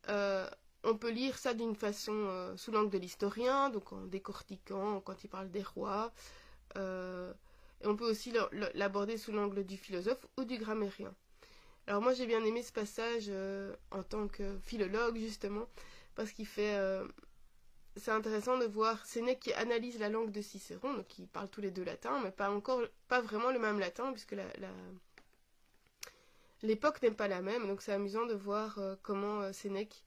euh, 0.08 0.48
on 0.84 0.96
peut 0.96 1.10
lire 1.10 1.38
ça 1.38 1.56
d'une 1.56 1.75
façon 1.75 2.53
sous 2.56 2.72
l'angle 2.72 2.91
de 2.91 3.00
l'historien, 3.00 3.70
donc 3.70 3.91
en 3.91 4.06
décortiquant 4.06 5.01
quand 5.01 5.24
il 5.24 5.27
parle 5.27 5.50
des 5.50 5.63
rois, 5.63 6.13
et 7.82 7.88
on 7.88 7.96
peut 7.96 8.10
aussi 8.10 8.34
l'aborder 8.74 9.18
sous 9.18 9.32
l'angle 9.32 9.64
du 9.64 9.78
philosophe 9.78 10.26
ou 10.38 10.44
du 10.44 10.58
grammairien. 10.58 11.14
Alors 11.86 12.02
moi 12.02 12.14
j'ai 12.14 12.26
bien 12.26 12.44
aimé 12.44 12.64
ce 12.64 12.72
passage 12.72 13.26
euh, 13.30 13.74
en 13.92 14.04
tant 14.04 14.28
que 14.28 14.58
philologue 14.60 15.18
justement, 15.18 15.68
parce 16.16 16.32
qu'il 16.32 16.48
fait... 16.48 16.76
Euh, 16.76 17.08
c'est 17.96 18.12
intéressant 18.12 18.60
de 18.60 18.66
voir 18.66 19.04
Sénèque 19.08 19.40
qui 19.40 19.54
analyse 19.54 19.98
la 19.98 20.10
langue 20.10 20.32
de 20.32 20.42
Cicéron, 20.42 20.94
donc 20.94 21.08
qui 21.08 21.26
parle 21.26 21.50
tous 21.50 21.62
les 21.62 21.72
deux 21.72 21.84
latin, 21.84 22.20
mais 22.24 22.30
pas 22.30 22.52
encore, 22.52 22.82
pas 23.08 23.22
vraiment 23.22 23.50
le 23.50 23.58
même 23.58 23.80
latin, 23.80 24.12
puisque 24.12 24.36
l'époque 26.62 27.02
n'est 27.02 27.10
pas 27.10 27.28
la 27.28 27.42
même, 27.42 27.66
donc 27.66 27.82
c'est 27.82 27.94
amusant 27.94 28.28
de 28.28 28.36
voir 28.36 28.78
euh, 28.78 28.96
comment 29.02 29.52
Sénèque 29.52 30.04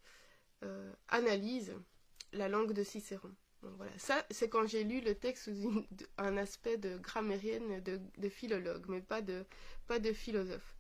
analyse 1.09 1.73
la 2.33 2.49
langue 2.49 2.73
de 2.73 2.85
Cicéron. 2.85 3.33
Voilà, 3.62 3.93
ça 3.99 4.25
c'est 4.31 4.49
quand 4.49 4.67
j'ai 4.67 4.85
lu 4.85 5.00
le 5.00 5.14
texte 5.14 5.45
sous 5.45 5.85
un 6.19 6.37
aspect 6.37 6.79
de 6.79 6.97
grammairienne, 6.97 7.81
de, 7.83 8.00
de, 8.17 8.29
philologue, 8.29 8.85
mais 8.88 9.00
pas 9.00 9.21
de, 9.21 9.45
pas 9.87 9.99
de 9.99 10.12
philosophe. 10.12 10.75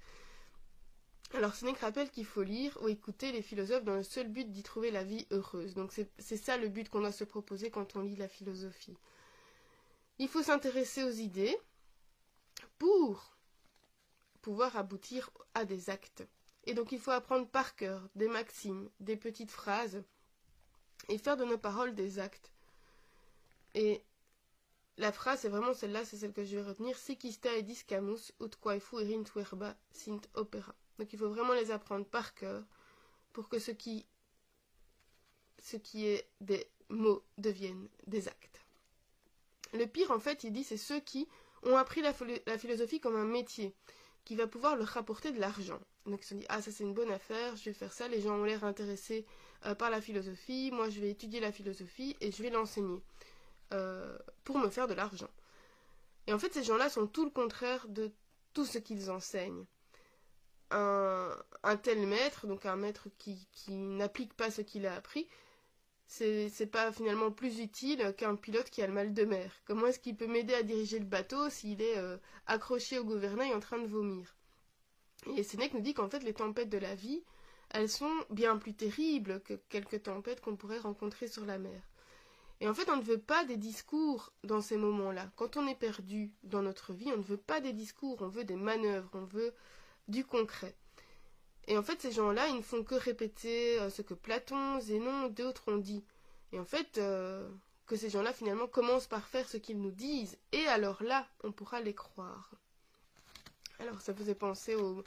Alors 1.34 1.54
Sénèque 1.54 1.78
rappelle 1.78 2.10
qu'il 2.10 2.24
faut 2.24 2.42
lire 2.42 2.76
ou 2.82 2.88
écouter 2.88 3.30
les 3.32 3.42
philosophes 3.42 3.84
dans 3.84 3.94
le 3.94 4.02
seul 4.02 4.28
but 4.28 4.50
d'y 4.50 4.62
trouver 4.62 4.90
la 4.90 5.04
vie 5.04 5.26
heureuse. 5.30 5.74
Donc 5.74 5.92
c'est 5.92 6.36
ça 6.36 6.56
le 6.56 6.68
but 6.68 6.88
qu'on 6.88 7.00
doit 7.00 7.12
se 7.12 7.24
proposer 7.24 7.70
quand 7.70 7.94
on 7.96 8.00
lit 8.00 8.16
la 8.16 8.28
philosophie. 8.28 8.96
Il 10.18 10.28
faut 10.28 10.42
s'intéresser 10.42 11.04
aux 11.04 11.10
idées 11.10 11.56
pour 12.78 13.36
pouvoir 14.42 14.76
aboutir 14.76 15.30
à 15.54 15.64
des 15.64 15.88
actes. 15.88 16.26
Et 16.64 16.74
donc 16.74 16.92
il 16.92 16.98
faut 16.98 17.10
apprendre 17.12 17.46
par 17.46 17.76
cœur 17.76 18.08
des 18.16 18.28
maximes, 18.28 18.90
des 18.98 19.16
petites 19.16 19.50
phrases, 19.50 20.02
et 21.08 21.18
faire 21.18 21.36
de 21.36 21.44
nos 21.44 21.58
paroles 21.58 21.94
des 21.94 22.18
actes. 22.18 22.52
Et 23.74 24.02
la 24.96 25.12
phrase, 25.12 25.40
c'est 25.40 25.48
vraiment 25.48 25.74
celle-là, 25.74 26.04
c'est 26.04 26.16
celle 26.16 26.32
que 26.32 26.44
je 26.44 26.56
vais 26.56 26.62
retenir. 26.62 26.96
Sikista 26.96 27.54
et 27.54 27.62
discamus 27.62 28.32
ut 28.40 28.50
quaifu 28.60 28.96
tuerba 29.24 29.76
sint 29.92 30.20
opera. 30.34 30.74
Donc 30.98 31.12
il 31.12 31.18
faut 31.18 31.30
vraiment 31.30 31.54
les 31.54 31.70
apprendre 31.70 32.04
par 32.04 32.34
cœur 32.34 32.62
pour 33.32 33.48
que 33.48 33.58
ce 33.58 33.70
qui, 33.70 34.04
ce 35.62 35.76
qui 35.76 36.06
est 36.06 36.28
des 36.40 36.66
mots 36.88 37.22
deviennent 37.38 37.88
des 38.06 38.28
actes. 38.28 38.60
Le 39.72 39.86
pire, 39.86 40.10
en 40.10 40.18
fait, 40.18 40.44
il 40.44 40.52
dit, 40.52 40.64
c'est 40.64 40.76
ceux 40.76 41.00
qui 41.00 41.28
ont 41.62 41.76
appris 41.76 42.02
la, 42.02 42.12
la, 42.46 42.58
philosophie 42.58 43.00
comme 43.00 43.16
un 43.16 43.24
métier, 43.24 43.74
qui 44.24 44.34
va 44.34 44.46
pouvoir 44.46 44.76
leur 44.76 44.88
rapporter 44.88 45.32
de 45.32 45.40
l'argent. 45.40 45.80
Donc 46.06 46.22
ils 46.22 46.26
se 46.26 46.34
disent, 46.34 46.46
ah 46.48 46.62
ça 46.62 46.70
c'est 46.72 46.84
une 46.84 46.94
bonne 46.94 47.10
affaire, 47.10 47.56
je 47.56 47.64
vais 47.64 47.72
faire 47.72 47.92
ça, 47.92 48.08
les 48.08 48.20
gens 48.20 48.38
ont 48.38 48.44
l'air 48.44 48.64
intéressés 48.64 49.26
euh, 49.66 49.74
par 49.74 49.90
la 49.90 50.00
philosophie, 50.00 50.70
moi 50.72 50.88
je 50.88 51.00
vais 51.00 51.10
étudier 51.10 51.40
la 51.40 51.52
philosophie 51.52 52.16
et 52.20 52.32
je 52.32 52.42
vais 52.42 52.50
l'enseigner 52.50 53.00
euh, 53.72 54.18
pour 54.44 54.58
me 54.58 54.68
faire 54.68 54.88
de 54.88 54.94
l'argent. 54.94 55.30
Et 56.26 56.32
en 56.32 56.38
fait 56.38 56.52
ces 56.52 56.62
gens-là 56.62 56.88
sont 56.88 57.06
tout 57.06 57.24
le 57.24 57.30
contraire 57.30 57.86
de 57.88 58.12
tout 58.52 58.64
ce 58.64 58.78
qu'ils 58.78 59.10
enseignent 59.10 59.66
un, 60.70 61.76
tel 61.82 62.06
maître, 62.06 62.46
donc 62.46 62.66
un 62.66 62.76
maître 62.76 63.08
qui, 63.18 63.46
n'applique 63.68 64.34
pas 64.34 64.50
ce 64.50 64.62
qu'il 64.62 64.86
a 64.86 64.94
appris, 64.94 65.28
c'est 66.06 66.70
pas 66.70 66.92
finalement 66.92 67.30
plus 67.30 67.60
utile 67.60 68.14
qu'un 68.16 68.34
pilote 68.34 68.70
qui 68.70 68.82
a 68.82 68.86
le 68.86 68.92
mal 68.92 69.14
de 69.14 69.24
mer. 69.24 69.52
Comment 69.64 69.86
est-ce 69.86 70.00
qu'il 70.00 70.16
peut 70.16 70.26
m'aider 70.26 70.54
à 70.54 70.62
diriger 70.62 70.98
le 70.98 71.04
bateau 71.04 71.48
s'il 71.50 71.80
est 71.80 71.98
euh, 71.98 72.16
accroché 72.46 72.98
au 72.98 73.04
gouvernail 73.04 73.54
en 73.54 73.60
train 73.60 73.78
de 73.78 73.86
vomir? 73.86 74.36
Et 75.36 75.42
Sénèque 75.42 75.74
nous 75.74 75.80
dit 75.80 75.94
qu'en 75.94 76.08
fait 76.08 76.22
les 76.24 76.34
tempêtes 76.34 76.70
de 76.70 76.78
la 76.78 76.94
vie, 76.94 77.22
elles 77.70 77.88
sont 77.88 78.12
bien 78.30 78.56
plus 78.56 78.74
terribles 78.74 79.40
que 79.42 79.54
quelques 79.68 80.02
tempêtes 80.04 80.40
qu'on 80.40 80.56
pourrait 80.56 80.78
rencontrer 80.78 81.28
sur 81.28 81.44
la 81.44 81.58
mer. 81.58 81.80
Et 82.60 82.68
en 82.68 82.74
fait, 82.74 82.90
on 82.90 82.96
ne 82.96 83.02
veut 83.02 83.18
pas 83.18 83.44
des 83.44 83.56
discours 83.56 84.32
dans 84.44 84.60
ces 84.60 84.76
moments-là. 84.76 85.30
Quand 85.36 85.56
on 85.56 85.66
est 85.66 85.74
perdu 85.74 86.30
dans 86.42 86.60
notre 86.60 86.92
vie, 86.92 87.10
on 87.12 87.16
ne 87.16 87.22
veut 87.22 87.38
pas 87.38 87.60
des 87.60 87.72
discours, 87.72 88.18
on 88.20 88.28
veut 88.28 88.44
des 88.44 88.56
manœuvres, 88.56 89.10
on 89.14 89.24
veut 89.24 89.54
du 90.08 90.26
concret. 90.26 90.76
Et 91.68 91.78
en 91.78 91.82
fait, 91.82 92.02
ces 92.02 92.12
gens-là, 92.12 92.48
ils 92.48 92.56
ne 92.56 92.62
font 92.62 92.84
que 92.84 92.94
répéter 92.94 93.80
euh, 93.80 93.88
ce 93.88 94.02
que 94.02 94.12
Platon, 94.12 94.78
Zénon, 94.80 95.28
d'autres 95.28 95.72
ont 95.72 95.78
dit. 95.78 96.04
Et 96.52 96.58
en 96.58 96.64
fait, 96.64 96.98
euh, 96.98 97.48
que 97.86 97.96
ces 97.96 98.10
gens-là, 98.10 98.34
finalement, 98.34 98.66
commencent 98.66 99.06
par 99.06 99.26
faire 99.26 99.48
ce 99.48 99.56
qu'ils 99.56 99.80
nous 99.80 99.92
disent. 99.92 100.36
Et 100.52 100.66
alors 100.66 101.02
là, 101.02 101.26
on 101.42 101.52
pourra 101.52 101.80
les 101.80 101.94
croire. 101.94 102.50
Alors, 103.78 104.02
ça 104.02 104.12
faisait 104.12 104.34
penser 104.34 104.74
au, 104.74 105.02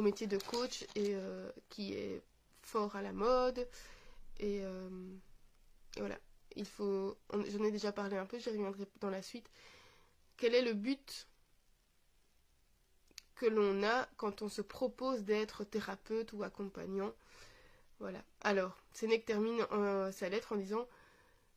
métier 0.00 0.28
de 0.28 0.38
coach, 0.38 0.84
euh, 0.96 1.50
qui 1.68 1.94
est 1.94 2.22
fort 2.62 2.94
à 2.94 3.02
la 3.02 3.12
mode. 3.12 3.66
Et 4.38 4.62
voilà. 5.96 6.16
Il 6.56 6.66
faut. 6.66 7.16
J'en 7.32 7.64
ai 7.64 7.70
déjà 7.70 7.92
parlé 7.92 8.16
un 8.16 8.26
peu, 8.26 8.38
j'y 8.38 8.50
reviendrai 8.50 8.84
dans 9.00 9.10
la 9.10 9.22
suite. 9.22 9.50
Quel 10.36 10.54
est 10.54 10.62
le 10.62 10.74
but 10.74 11.26
que 13.36 13.46
l'on 13.46 13.82
a 13.82 14.08
quand 14.16 14.42
on 14.42 14.48
se 14.48 14.62
propose 14.62 15.24
d'être 15.24 15.64
thérapeute 15.64 16.32
ou 16.32 16.42
accompagnant? 16.42 17.12
Voilà. 18.00 18.22
Alors, 18.40 18.76
Sénèque 18.92 19.24
termine 19.24 19.64
euh, 19.72 20.10
sa 20.12 20.28
lettre 20.28 20.52
en 20.52 20.56
disant 20.56 20.88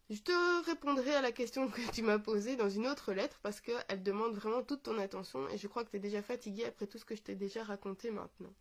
Je 0.10 0.22
te 0.22 0.66
répondrai 0.66 1.16
à 1.16 1.22
la 1.22 1.32
question 1.32 1.68
que 1.72 1.82
tu 1.92 2.04
m'as 2.04 2.20
posée 2.20 2.56
dans 2.56 2.70
une 2.70 2.88
autre 2.88 3.14
lettre 3.14 3.40
parce 3.42 3.62
qu'elle 3.62 4.04
demande 4.04 4.36
vraiment 4.36 4.62
toute 4.62 4.84
ton 4.84 4.98
attention 5.00 5.50
et 5.50 5.58
je 5.58 5.68
crois 5.68 5.84
que 5.84 5.90
tu 5.90 5.98
es 5.98 6.00
déjà 6.00 6.22
fatigué 6.22 6.66
après 6.66 6.88
tout 6.88 7.00
ce 7.00 7.06
que 7.06 7.16
je 7.16 7.22
t'ai 7.22 7.36
déjà 7.36 7.64
raconté 7.64 8.12
maintenant. 8.12 8.54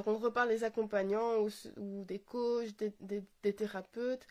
Alors 0.00 0.16
on 0.16 0.18
reparle 0.18 0.48
des 0.48 0.64
accompagnants 0.64 1.40
ou, 1.40 2.04
des 2.04 2.18
coachs, 2.18 2.74
des, 3.00 3.52
thérapeutes. 3.52 4.26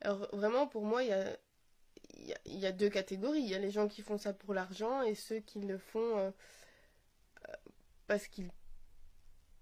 Alors 0.00 0.28
vraiment 0.32 0.66
pour 0.66 0.84
moi 0.84 1.04
il 1.04 1.10
y 2.46 2.66
a, 2.66 2.72
deux 2.72 2.88
catégories. 2.90 3.40
Il 3.40 3.48
y 3.48 3.54
a 3.54 3.60
les 3.60 3.70
gens 3.70 3.86
qui 3.86 4.02
font 4.02 4.18
ça 4.18 4.32
pour 4.32 4.52
l'argent 4.52 5.02
et 5.02 5.14
ceux 5.14 5.38
qui 5.38 5.60
le 5.60 5.78
font 5.78 6.18
euh, 6.18 6.30
euh, 7.48 7.52
parce 8.08 8.26
qu'ils 8.26 8.50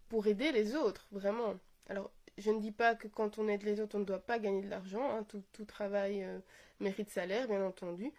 pour 0.09 0.27
aider 0.27 0.51
les 0.51 0.75
autres, 0.77 1.07
vraiment. 1.13 1.55
Alors 1.91 2.11
je 2.39 2.51
ne 2.51 2.59
dis 2.59 2.73
pas 2.73 2.95
que 2.95 3.07
quand 3.07 3.39
on 3.39 3.47
aide 3.47 3.63
les 3.63 3.81
autres 3.81 3.97
on 3.97 4.01
ne 4.01 4.07
doit 4.07 4.19
pas 4.25 4.39
gagner 4.39 4.63
de 4.63 4.71
l'argent. 4.71 5.11
Hein. 5.11 5.27
Tout, 5.53 5.65
travail 5.67 6.25
euh, 6.25 6.39
mérite 6.81 7.11
salaire 7.11 7.49
bien 7.49 7.63
entendu. 7.67 8.13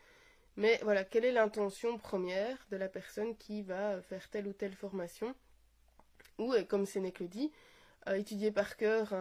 Mais 0.57 0.79
voilà, 0.83 1.03
quelle 1.03 1.25
est 1.25 1.31
l'intention 1.31 1.97
première 1.97 2.67
de 2.69 2.77
la 2.77 2.87
personne 2.87 3.35
qui 3.35 3.63
va 3.63 3.99
faire 4.03 4.29
telle 4.29 4.47
ou 4.47 4.53
telle 4.53 4.75
formation? 4.75 5.33
Ou, 6.41 6.53
comme 6.67 6.85
Sénèque 6.85 7.19
le 7.19 7.27
dit, 7.27 7.51
euh, 8.07 8.15
étudier 8.15 8.51
par 8.51 8.77
cœur 8.77 9.13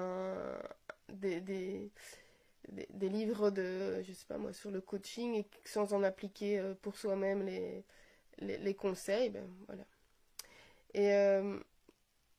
des, 1.08 1.90
livres 3.00 3.50
de, 3.50 4.02
je 4.02 4.12
sais 4.12 4.26
pas 4.26 4.38
moi, 4.38 4.52
sur 4.52 4.70
le 4.70 4.80
coaching 4.80 5.34
et 5.34 5.46
sans 5.64 5.92
en 5.92 6.02
appliquer 6.02 6.58
euh, 6.58 6.74
pour 6.80 6.96
soi-même 6.96 7.44
les, 8.38 8.74
conseils, 8.74 9.30
ben 9.30 9.46
voilà. 9.66 9.84
Et 10.94 11.12
euh, 11.12 11.58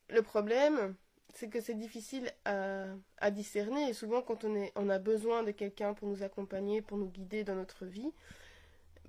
le 0.10 0.22
problème, 0.24 0.96
c'est 1.34 1.48
que 1.48 1.62
c'est 1.62 1.76
difficile 1.76 2.32
à, 2.46 3.32
discerner 3.32 3.90
et 3.90 3.94
souvent 3.94 4.22
quand 4.22 4.46
on 4.76 4.90
a 4.90 5.00
besoin 5.00 5.44
de 5.44 5.52
quelqu'un 5.52 5.94
pour 5.94 6.08
nous 6.08 6.24
accompagner, 6.24 6.82
pour 6.82 6.98
nous 6.98 7.08
guider 7.08 7.44
dans 7.44 7.56
notre 7.56 7.86
vie, 7.86 8.12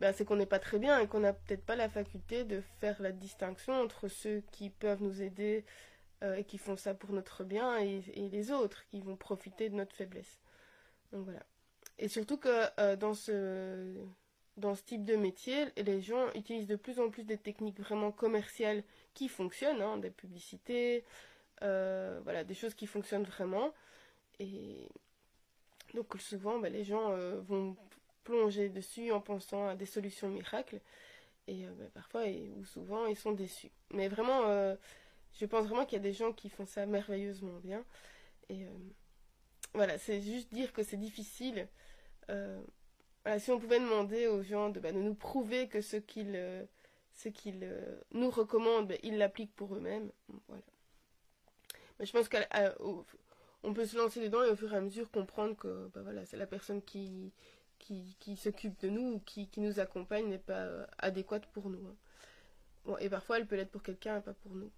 ben, 0.02 0.12
c'est 0.12 0.24
qu'on 0.24 0.34
n'est 0.34 0.46
pas 0.46 0.58
très 0.58 0.80
bien 0.80 0.98
et 0.98 1.06
qu'on 1.06 1.20
n'a 1.20 1.32
peut-être 1.32 1.64
pas 1.64 1.76
la 1.76 1.88
faculté 1.88 2.42
de 2.42 2.60
faire 2.80 3.00
la 3.00 3.12
distinction 3.12 3.72
entre 3.74 4.08
ceux 4.08 4.42
qui 4.50 4.68
peuvent 4.68 5.00
nous 5.00 5.22
aider 5.22 5.64
euh, 6.24 6.34
et 6.34 6.42
qui 6.42 6.58
font 6.58 6.76
ça 6.76 6.92
pour 6.92 7.12
notre 7.12 7.44
bien 7.44 7.78
et, 7.78 8.02
les 8.16 8.50
autres 8.50 8.84
qui 8.88 9.00
vont 9.00 9.14
profiter 9.14 9.68
de 9.68 9.76
notre 9.76 9.94
faiblesse. 9.94 10.40
Donc 11.12 11.22
voilà. 11.22 11.44
Et 11.98 12.08
surtout 12.08 12.36
que 12.36 12.64
euh, 12.80 12.96
dans, 12.96 13.14
ce, 13.14 13.94
dans 14.56 14.74
ce 14.74 14.82
type 14.82 15.04
de 15.04 15.14
métier, 15.14 15.66
les 15.76 16.00
gens 16.00 16.32
utilisent 16.34 16.66
de 16.66 16.74
plus 16.74 16.98
en 16.98 17.08
plus 17.08 17.22
des 17.22 17.38
techniques 17.38 17.78
vraiment 17.78 18.10
commerciales 18.10 18.82
qui 19.14 19.28
fonctionnent, 19.28 19.82
hein, 19.82 19.98
des 19.98 20.10
publicités, 20.10 21.04
euh, 21.62 22.18
voilà, 22.24 22.42
des 22.42 22.54
choses 22.54 22.74
qui 22.74 22.88
fonctionnent 22.88 23.22
vraiment. 23.22 23.72
Et 24.40 24.88
donc 25.94 26.12
souvent, 26.18 26.58
ben, 26.58 26.72
les 26.72 26.82
gens 26.82 27.16
vont 27.42 27.76
plonger 28.24 28.68
dessus 28.68 29.12
en 29.12 29.20
pensant 29.20 29.68
à 29.68 29.74
des 29.74 29.86
solutions 29.86 30.28
miracles. 30.28 30.80
Et 31.48 31.66
euh, 31.66 31.70
bah, 31.78 31.86
parfois, 31.94 32.22
ou 32.56 32.64
souvent, 32.64 33.06
ils 33.06 33.16
sont 33.16 33.32
déçus. 33.32 33.70
Mais 33.90 34.08
vraiment, 34.08 34.46
euh, 34.46 34.76
je 35.38 35.46
pense 35.46 35.66
vraiment 35.66 35.84
qu'il 35.84 35.96
y 35.96 36.00
a 36.00 36.02
des 36.02 36.12
gens 36.12 36.32
qui 36.32 36.48
font 36.48 36.66
ça 36.66 36.86
merveilleusement 36.86 37.58
bien. 37.62 37.84
Et 38.48 38.64
euh, 38.64 38.70
voilà, 39.74 39.98
c'est 39.98 40.20
juste 40.20 40.52
dire 40.52 40.72
que 40.72 40.82
c'est 40.82 40.96
difficile. 40.96 41.68
si 43.38 43.50
on 43.50 43.58
pouvait 43.58 43.80
demander 43.80 44.26
aux 44.26 44.42
gens 44.42 44.70
de, 44.70 44.80
bah, 44.80 44.92
nous 44.92 45.14
prouver 45.14 45.68
que 45.68 45.80
ce 45.80 45.96
qu'ils 45.96 46.58
nous 48.12 48.30
recommandent, 48.30 48.88
bah, 48.88 48.94
ils 49.02 49.18
l'appliquent 49.18 49.54
pour 49.54 49.74
eux-mêmes. 49.74 50.10
Je 52.00 52.10
pense 52.10 52.28
qu'on 52.28 53.74
peut 53.74 53.86
se 53.86 53.96
lancer 53.96 54.20
dedans 54.20 54.42
et 54.42 54.50
au 54.50 54.56
fur 54.56 54.72
et 54.72 54.76
à 54.76 54.80
mesure 54.80 55.10
comprendre 55.10 55.56
que 55.56 55.90
voilà, 55.94 56.24
c'est 56.26 56.36
la 56.36 56.46
personne 56.46 56.82
qui, 56.82 57.32
qui, 57.82 58.36
s'occupe 58.36 58.80
de 58.80 58.88
nous 58.88 59.14
ou 59.14 59.20
qui, 59.20 59.48
nous 59.56 59.80
accompagne 59.80 60.28
n'est 60.28 60.38
pas 60.38 60.60
euh, 60.60 60.86
adéquate 60.98 61.46
pour 61.46 61.68
nous. 61.68 61.86
Hein. 61.86 61.96
Bon, 62.84 62.96
et 62.98 63.08
parfois 63.08 63.38
elle 63.38 63.46
peut 63.46 63.56
l'être 63.56 63.70
pour 63.70 63.82
quelqu'un 63.82 64.18
et 64.18 64.20
pas 64.20 64.34
pour 64.34 64.54
nous. 64.54 64.70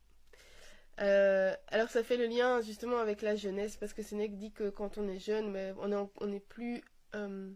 Euh, 1.00 1.54
alors 1.68 1.88
ça 1.88 2.04
fait 2.04 2.16
le 2.16 2.26
lien 2.26 2.60
justement 2.60 2.98
avec 2.98 3.22
la 3.22 3.34
jeunesse 3.34 3.76
parce 3.76 3.92
que 3.92 4.02
Sénèque 4.02 4.36
dit 4.36 4.52
que 4.52 4.70
quand 4.70 4.98
on 4.98 5.08
est 5.08 5.18
jeune, 5.18 5.56
on 5.78 6.32
est, 6.32 6.40
plus 6.40 6.82
euh, 7.14 7.50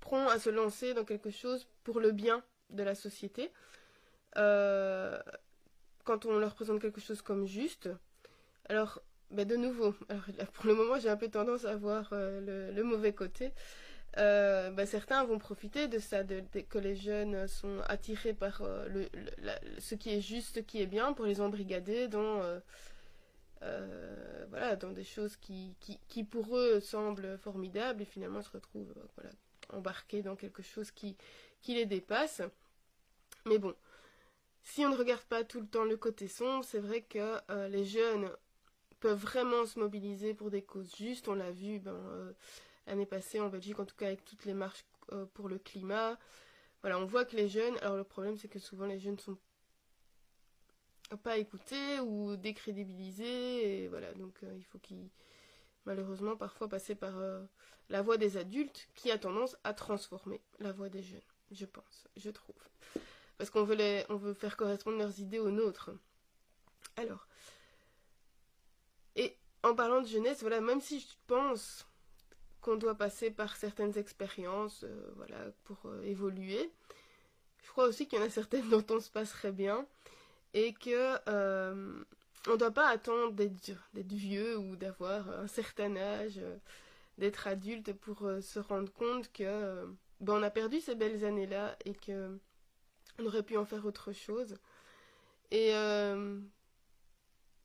prompt 0.00 0.28
à 0.28 0.38
se 0.38 0.50
lancer 0.50 0.94
dans 0.94 1.04
quelque 1.04 1.30
chose 1.30 1.66
pour 1.84 2.00
le 2.00 2.12
bien 2.12 2.42
de 2.70 2.82
la 2.82 2.94
société. 2.94 3.50
quand 4.34 6.24
on 6.26 6.38
leur 6.38 6.54
présente 6.54 6.80
quelque 6.80 7.00
chose 7.00 7.22
comme 7.22 7.46
juste, 7.46 7.88
alors 8.68 9.02
ben 9.30 9.46
de 9.46 9.56
nouveau, 9.56 9.92
pour 10.54 10.66
le 10.66 10.74
moment 10.74 10.98
j'ai 10.98 11.10
un 11.10 11.16
peu 11.16 11.28
tendance 11.28 11.64
à 11.64 11.76
voir 11.76 12.08
euh, 12.12 12.72
le, 12.72 12.82
mauvais 12.82 13.12
côté. 13.12 13.52
Euh, 14.16 14.70
ben, 14.70 14.86
certains 14.86 15.24
vont 15.24 15.38
profiter 15.38 15.86
de 15.86 15.98
ça, 15.98 16.24
de, 16.24 16.42
que 16.68 16.78
les 16.78 16.96
jeunes 16.96 17.46
sont 17.46 17.80
attirés 17.86 18.34
par 18.34 18.62
euh, 18.62 19.06
ce 19.78 19.94
qui 19.94 20.10
est 20.10 20.20
juste, 20.20 20.56
ce 20.56 20.60
qui 20.60 20.80
est 20.80 20.86
bien, 20.86 21.12
pour 21.12 21.26
les 21.26 21.40
embrigader 21.40 22.08
dans, 22.08 22.40
voilà, 24.50 24.76
dans 24.76 24.90
des 24.92 25.04
choses 25.04 25.36
qui, 25.36 25.76
pour 26.30 26.56
eux 26.56 26.80
semblent 26.80 27.38
formidables 27.38 28.02
et 28.02 28.06
finalement 28.06 28.42
se 28.42 28.50
retrouvent 28.50 28.94
embarqués 29.72 30.22
dans 30.22 30.36
quelque 30.36 30.62
chose 30.62 30.90
qui, 30.90 31.16
les 31.68 31.86
dépasse. 31.86 32.42
Mais 33.46 33.58
bon, 33.58 33.74
si 34.64 34.84
on 34.84 34.90
ne 34.90 34.96
regarde 34.96 35.22
pas 35.22 35.44
tout 35.44 35.60
le 35.60 35.66
temps 35.66 35.84
le 35.84 35.96
côté 35.96 36.28
sombre, 36.28 36.64
c'est 36.64 36.78
vrai 36.78 37.02
que 37.02 37.38
euh, 37.50 37.68
les 37.68 37.84
jeunes 37.84 38.30
peuvent 39.00 39.18
vraiment 39.18 39.64
se 39.64 39.78
mobiliser 39.78 40.34
pour 40.34 40.50
des 40.50 40.62
causes 40.62 40.94
justes. 40.96 41.28
On 41.28 41.34
l'a 41.34 41.50
vu 41.50 41.78
ben, 41.78 41.92
euh, 41.92 42.32
l'année 42.88 43.06
passée 43.06 43.40
en 43.40 43.48
Belgique, 43.48 43.78
en 43.78 43.84
tout 43.84 43.96
cas 43.96 44.06
avec 44.06 44.24
toutes 44.24 44.44
les 44.44 44.54
marches 44.54 44.84
euh, 45.12 45.26
pour 45.34 45.48
le 45.48 45.58
climat. 45.58 46.18
Voilà, 46.82 46.98
on 46.98 47.06
voit 47.06 47.24
que 47.24 47.36
les 47.36 47.48
jeunes, 47.48 47.76
alors 47.78 47.96
le 47.96 48.04
problème 48.04 48.36
c'est 48.36 48.48
que 48.48 48.58
souvent 48.58 48.86
les 48.86 48.98
jeunes 48.98 49.14
ne 49.14 49.20
sont 49.20 49.38
pas 51.22 51.38
écoutés 51.38 52.00
ou 52.00 52.36
décrédibilisés, 52.36 53.84
et 53.84 53.88
voilà, 53.88 54.12
donc 54.14 54.38
il 54.42 54.64
faut 54.64 54.78
qu'ils 54.78 55.08
malheureusement 55.86 56.36
parfois 56.36 56.68
passer 56.68 56.94
par 56.94 57.14
la 57.88 58.02
voix 58.02 58.18
des 58.18 58.36
adultes 58.36 58.88
qui 58.94 59.10
a 59.10 59.18
tendance 59.18 59.56
à 59.64 59.72
transformer 59.72 60.40
la 60.60 60.70
voix 60.72 60.88
des 60.88 61.02
jeunes, 61.02 61.20
je 61.50 61.64
pense, 61.64 62.06
je 62.16 62.30
trouve 62.30 62.68
parce 63.38 63.50
qu'on 63.50 63.62
veut, 63.62 63.76
on 64.08 64.16
veut 64.16 64.34
faire 64.34 64.56
correspondre 64.56 64.98
leurs 64.98 65.20
idées 65.20 65.38
aux 65.38 65.50
nôtres. 65.50 65.90
Alors, 66.96 67.28
et 69.14 69.36
en 69.62 69.74
parlant 69.74 70.02
de 70.02 70.06
jeunesse, 70.08 70.40
voilà, 70.40 70.60
même 70.60 70.80
si 70.80 71.00
je 71.00 71.06
pense 71.28 71.86
qu'on 72.60 72.76
doit 72.76 72.94
passer 72.94 73.30
par 73.30 73.56
certaines 73.56 73.96
expériences, 73.98 74.84
euh, 74.84 75.10
voilà, 75.16 75.38
pour 75.64 75.78
euh, 75.86 76.02
évoluer, 76.02 76.70
je 77.62 77.70
crois 77.70 77.86
aussi 77.86 78.06
qu'il 78.06 78.18
y 78.18 78.22
en 78.22 78.24
a 78.24 78.30
certaines 78.30 78.68
dont 78.70 78.84
on 78.90 79.00
se 79.00 79.10
passerait 79.10 79.52
bien 79.52 79.86
et 80.54 80.72
que 80.72 81.18
euh, 81.28 82.02
on 82.46 82.52
ne 82.52 82.56
doit 82.56 82.70
pas 82.70 82.88
attendre 82.88 83.32
d'être 83.32 84.12
vieux 84.12 84.56
ou 84.56 84.76
d'avoir 84.76 85.28
un 85.30 85.46
certain 85.46 85.96
âge, 85.96 86.40
d'être 87.18 87.46
adulte 87.46 87.92
pour 87.92 88.20
se 88.40 88.58
rendre 88.58 88.90
compte 88.92 89.30
que 89.32 89.84
ben, 90.20 90.34
on 90.34 90.42
a 90.42 90.50
perdu 90.50 90.80
ces 90.80 90.94
belles 90.94 91.24
années-là 91.24 91.76
et 91.84 91.94
que 91.94 92.38
on 93.18 93.26
aurait 93.26 93.42
pu 93.42 93.56
en 93.58 93.66
faire 93.66 93.84
autre 93.84 94.12
chose. 94.12 94.56
Et 95.50 95.72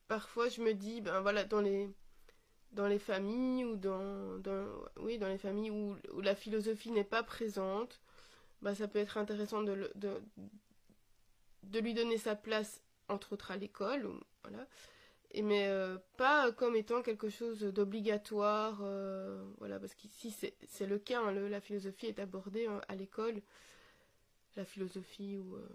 parfois 0.08 0.50
je 0.50 0.62
me 0.62 0.74
dis, 0.74 1.00
ben 1.00 1.22
voilà, 1.22 1.46
dans 1.46 1.62
les, 1.62 1.90
dans 2.74 2.88
les 2.88 3.00
familles 3.00 3.66
ou 3.66 3.76
dans, 3.76 4.42
oui, 4.98 5.18
dans 5.18 5.28
les 5.28 5.38
familles 5.38 5.72
où, 5.72 5.96
la 6.22 6.36
philosophie 6.36 6.92
n'est 6.92 7.04
pas 7.04 7.24
présente, 7.24 8.00
ben 8.62 8.74
ça 8.76 8.88
peut 8.88 9.00
être 9.00 9.18
intéressant 9.18 9.62
de, 9.62 9.92
de, 9.96 10.22
de, 11.64 11.80
lui 11.80 11.94
donner 11.94 12.18
sa 12.18 12.36
place, 12.36 12.82
entre 13.10 13.34
autres 13.34 13.52
à 13.52 13.58
l'école, 13.58 14.10
voilà. 14.44 14.66
Et 15.36 15.42
mais 15.42 15.68
euh, 15.68 15.98
pas 16.18 16.52
comme 16.52 16.76
étant 16.76 17.02
quelque 17.02 17.30
chose 17.30 17.60
d'obligatoire, 17.62 18.80
euh, 18.84 19.44
voilà, 19.58 19.80
parce 19.80 19.96
qu'ici 19.96 20.32
c'est 20.68 20.86
le 20.86 21.00
cas, 21.00 21.22
hein, 21.22 21.32
la 21.32 21.60
philosophie 21.60 22.06
est 22.08 22.20
abordée 22.20 22.68
hein, 22.68 22.82
à 22.88 22.96
l'école 22.96 23.42
la 24.56 24.66
philosophie 24.66 25.38
ou 25.38 25.56
euh, 25.56 25.68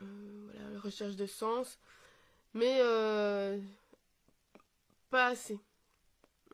voilà, 0.00 0.70
la 0.70 0.80
recherche 0.80 1.16
de 1.16 1.26
sens, 1.26 1.78
mais 2.54 2.80
pas 5.10 5.26
assez. 5.26 5.58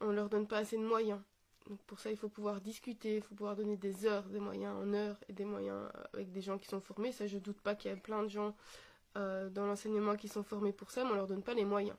On 0.01 0.11
leur 0.11 0.29
donne 0.29 0.47
pas 0.47 0.59
assez 0.59 0.77
de 0.77 0.85
moyens. 0.85 1.21
Donc 1.69 1.83
pour 1.85 2.01
ça, 2.01 2.11
il 2.11 2.17
faut 2.17 2.29
pouvoir 2.29 2.61
discuter, 2.61 3.17
il 3.17 3.23
faut 3.23 3.35
pouvoir 3.35 3.57
donner 3.57 3.77
des 3.77 4.05
heures, 4.07 4.25
des 4.25 4.41
moyens 4.41 4.77
en 4.77 4.93
heures 4.93 5.17
et 5.29 5.33
des 5.33 5.45
moyens 5.45 5.89
avec 6.13 6.31
des 6.31 6.43
gens 6.43 6.59
qui 6.59 6.69
sont 6.69 6.81
formés. 6.81 7.13
Ça, 7.13 7.27
je 7.27 7.39
doute 7.39 7.61
pas 7.61 7.75
qu'il 7.75 7.91
y 7.91 7.95
a 7.95 7.97
plein 7.97 8.23
de 8.23 8.29
gens 8.29 8.55
dans 9.15 9.65
l'enseignement 9.65 10.17
qui 10.17 10.27
sont 10.27 10.43
formés 10.43 10.73
pour 10.73 10.91
ça, 10.91 11.05
mais 11.05 11.13
on 11.13 11.15
leur 11.15 11.29
donne 11.29 11.43
pas 11.43 11.55
les 11.55 11.65
moyens. 11.65 11.97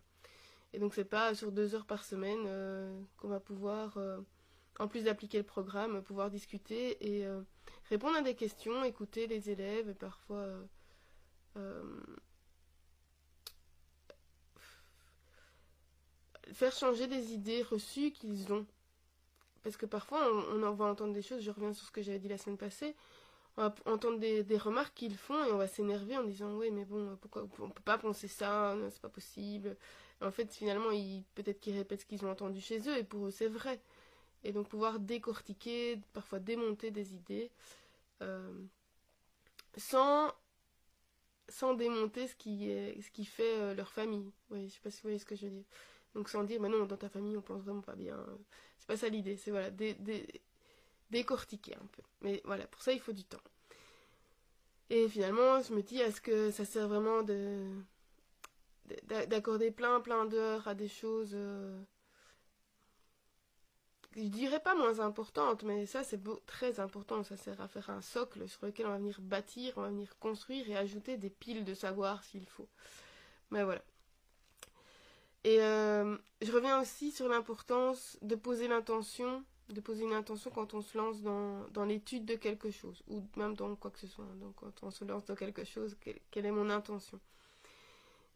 Et 0.73 0.79
donc 0.79 0.93
c'est 0.93 1.05
pas 1.05 1.33
sur 1.33 1.53
deux 1.53 1.73
heures 1.73 1.85
par 1.85 2.03
semaine 2.03 2.45
qu'on 3.17 3.29
va 3.29 3.39
pouvoir, 3.39 3.97
en 4.77 4.87
plus 4.87 5.05
d'appliquer 5.05 5.37
le 5.37 5.45
programme, 5.45 6.03
pouvoir 6.03 6.29
discuter 6.29 7.21
et 7.21 7.25
répondre 7.89 8.17
à 8.17 8.21
des 8.21 8.35
questions, 8.35 8.83
écouter 8.83 9.27
les 9.27 9.49
élèves 9.49 9.89
et 9.89 9.93
parfois 9.93 10.37
euh, 10.37 10.65
euh, 11.57 11.83
faire 16.53 16.71
changer 16.71 17.07
des 17.07 17.33
idées 17.33 17.63
reçues 17.63 18.11
qu'ils 18.11 18.51
ont. 18.53 18.65
Parce 19.63 19.77
que 19.77 19.85
parfois 19.85 20.27
on, 20.51 20.63
en 20.63 20.73
va 20.73 20.85
entendre 20.85 21.13
des 21.13 21.21
choses, 21.21 21.41
je 21.41 21.51
reviens 21.51 21.73
sur 21.73 21.87
ce 21.87 21.91
que 21.91 22.01
j'avais 22.01 22.19
dit 22.19 22.27
la 22.27 22.37
semaine 22.37 22.57
passée, 22.57 22.95
on 23.57 23.63
va 23.63 23.75
entendre 23.85 24.19
des, 24.19 24.57
remarques 24.57 24.93
qu'ils 24.93 25.17
font 25.17 25.43
et 25.45 25.51
on 25.51 25.57
va 25.57 25.67
s'énerver 25.67 26.17
en 26.17 26.23
disant 26.23 26.53
oui 26.55 26.69
mais 26.71 26.85
bon 26.85 27.17
pourquoi 27.21 27.47
on 27.59 27.69
peut 27.69 27.81
pas 27.81 27.97
penser 27.97 28.27
ça, 28.27 28.75
c'est 28.91 29.01
pas 29.01 29.09
possible. 29.09 29.75
en 30.21 30.31
fait 30.31 30.53
finalement 30.53 30.89
peut-être 31.33 31.59
qu'ils 31.61 31.77
répètent 31.77 32.01
ce 32.01 32.05
qu'ils 32.05 32.25
ont 32.25 32.31
entendu 32.31 32.61
chez 32.61 32.79
eux 32.87 32.97
et 32.97 33.03
pour 33.03 33.27
eux 33.27 33.31
c'est 33.31 33.47
vrai 33.47 33.79
et 34.45 34.51
donc 34.51 34.69
pouvoir 34.69 34.99
décortiquer, 34.99 35.99
parfois 36.13 36.39
démonter 36.39 36.91
des 36.91 37.15
idées, 37.15 37.51
euh, 38.21 38.53
sans, 39.75 40.31
sans 41.49 41.73
démonter 41.73 42.27
ce 42.27 42.35
qui, 42.35 42.69
est, 42.69 43.01
ce 43.01 43.09
qui 43.09 43.25
fait 43.25 43.59
euh, 43.59 43.73
leur 43.73 43.91
famille. 43.91 44.31
Oui, 44.51 44.69
je 44.69 44.75
sais 44.75 44.79
pas 44.81 44.91
si 44.91 44.97
vous 44.97 45.07
voyez 45.07 45.19
ce 45.19 45.25
que 45.25 45.35
je 45.35 45.45
veux 45.45 45.51
dire. 45.51 45.65
Donc 46.15 46.29
sans 46.29 46.43
dire, 46.43 46.61
mais 46.61 46.69
non, 46.69 46.85
dans 46.85 46.97
ta 46.97 47.09
famille, 47.09 47.37
on 47.37 47.41
pense 47.41 47.61
vraiment 47.63 47.81
pas 47.81 47.95
bien. 47.95 48.17
C'est 48.77 48.87
pas 48.87 48.97
ça 48.97 49.09
l'idée, 49.09 49.37
c'est 49.37 49.51
voilà, 49.51 49.69
décortiquer 51.11 51.75
un 51.75 51.85
peu. 51.87 52.01
Mais 52.21 52.41
voilà, 52.45 52.65
pour 52.67 52.81
ça, 52.81 52.93
il 52.93 52.99
faut 53.01 53.13
du 53.13 53.25
temps. 53.25 53.41
Et 54.89 55.07
finalement, 55.09 55.61
je 55.61 55.73
me 55.73 55.81
dis, 55.81 55.97
est-ce 55.99 56.21
que 56.21 56.51
ça 56.51 56.65
sert 56.65 56.87
vraiment 56.87 57.23
de 57.23 57.69
d'accorder 59.07 59.71
plein 59.71 59.99
plein 59.99 60.25
d'heures 60.25 60.67
à 60.67 60.75
des 60.75 60.87
choses 60.87 61.31
euh, 61.33 61.81
je 64.15 64.21
dirais 64.21 64.61
pas 64.61 64.75
moins 64.75 64.99
importante, 64.99 65.63
mais 65.63 65.85
ça 65.85 66.03
c'est 66.03 66.21
très 66.45 66.79
important. 66.79 67.23
Ça 67.23 67.35
sert 67.37 67.59
à 67.61 67.67
faire 67.67 67.89
un 67.89 68.01
socle 68.01 68.47
sur 68.47 68.65
lequel 68.65 68.87
on 68.87 68.89
va 68.91 68.97
venir 68.97 69.19
bâtir, 69.21 69.73
on 69.77 69.81
va 69.81 69.89
venir 69.89 70.17
construire 70.19 70.69
et 70.69 70.77
ajouter 70.77 71.17
des 71.17 71.29
piles 71.29 71.65
de 71.65 71.73
savoir 71.73 72.23
s'il 72.23 72.47
faut. 72.47 72.69
Mais 73.51 73.63
voilà. 73.63 73.81
Et 75.45 75.61
euh, 75.61 76.17
je 76.41 76.51
reviens 76.51 76.81
aussi 76.81 77.11
sur 77.11 77.27
l'importance 77.27 78.17
de 78.23 78.33
poser 78.33 78.67
l'intention, 78.67 79.43
de 79.69 79.79
poser 79.79 80.03
une 80.03 80.13
intention 80.13 80.49
quand 80.49 80.73
on 80.73 80.81
se 80.81 80.97
lance 80.97 81.21
dans, 81.21 81.67
dans 81.67 81.85
l'étude 81.85 82.25
de 82.25 82.33
quelque 82.33 82.71
chose, 82.71 83.03
ou 83.07 83.21
même 83.35 83.53
dans 83.53 83.75
quoi 83.75 83.91
que 83.91 83.99
ce 83.99 84.07
soit. 84.07 84.25
Donc 84.41 84.55
quand 84.55 84.81
on 84.81 84.89
se 84.89 85.05
lance 85.05 85.23
dans 85.25 85.35
quelque 85.35 85.63
chose, 85.63 85.95
quelle, 86.31 86.47
est 86.47 86.51
mon 86.51 86.71
intention 86.71 87.19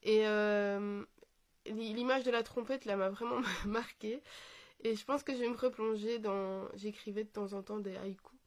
Et 0.04 0.28
euh, 0.28 1.04
l'image 1.65 2.26
de 2.26 2.30
la 2.30 2.43
trompette 2.43 2.86
là 2.86 2.95
m'a 2.95 3.10
vraiment 3.10 3.41
marquée. 3.65 4.22
Et 4.84 4.95
je 4.95 5.04
pense 5.04 5.24
que 5.24 5.34
je 5.34 5.39
vais 5.39 5.50
me 5.50 5.58
replonger 5.58 6.19
dans. 6.19 6.69
J'écrivais 6.76 7.24
de 7.24 7.30
temps 7.30 7.54
en 7.54 7.63
temps 7.63 7.80
des 7.80 7.98
haïkus. 7.98 8.38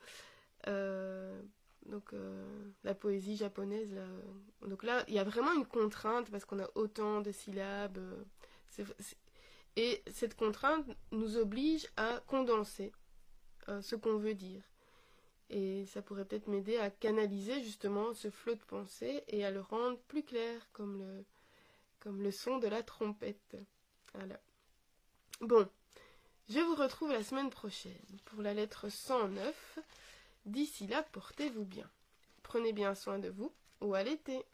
Euh, 0.69 1.43
donc 1.87 2.15
la 2.85 2.95
poésie 2.95 3.37
japonaise. 3.37 3.93
Donc 4.65 4.85
là, 4.85 5.03
il 5.09 5.15
y 5.15 5.19
a 5.19 5.25
vraiment 5.25 5.53
une 5.53 5.67
contrainte 5.67 6.31
parce 6.31 6.45
qu'on 6.45 6.61
a 6.61 6.71
autant 6.77 7.23
de 7.23 7.33
syllabes. 7.33 7.99
Euh, 8.79 8.85
et 9.77 10.03
cette 10.13 10.37
contrainte 10.37 10.87
nous 11.13 11.37
oblige 11.37 11.89
à 11.97 12.21
condenser 12.27 12.93
ce 13.81 13.95
qu'on 13.95 14.19
veut 14.19 14.35
dire. 14.35 14.63
Et 15.49 15.85
ça 15.87 16.03
pourrait 16.03 16.25
peut-être 16.25 16.49
m'aider 16.49 16.79
à 16.79 16.91
canaliser 16.91 17.63
justement 17.63 18.15
ce 18.15 18.31
flot 18.31 18.55
de 18.55 18.65
pensée 18.65 19.23
et 19.29 19.45
à 19.45 19.51
le 19.51 19.61
rendre 19.61 19.99
plus 20.09 20.23
clair 20.23 20.67
comme 20.73 20.99
le, 20.99 21.25
comme 22.01 22.23
le 22.23 22.31
son 22.31 22.59
de 22.59 22.69
la 22.69 22.83
trompette. 22.83 23.57
Voilà. 24.15 24.41
Bon, 25.43 25.69
je 26.49 26.59
vous 26.59 26.75
retrouve 26.75 27.13
la 27.13 27.23
semaine 27.23 27.51
prochaine 27.51 27.93
pour 28.25 28.43
la 28.43 28.55
lettre 28.55 28.89
109. 28.89 29.79
D'ici 30.47 30.87
là, 30.87 31.03
portez-vous 31.03 31.65
bien. 31.65 31.89
Prenez 32.43 32.73
bien 32.73 32.95
soin 32.95 33.19
de 33.19 33.29
vous 33.29 33.53
ou 33.81 33.95
à 33.95 34.03
l'été. 34.03 34.45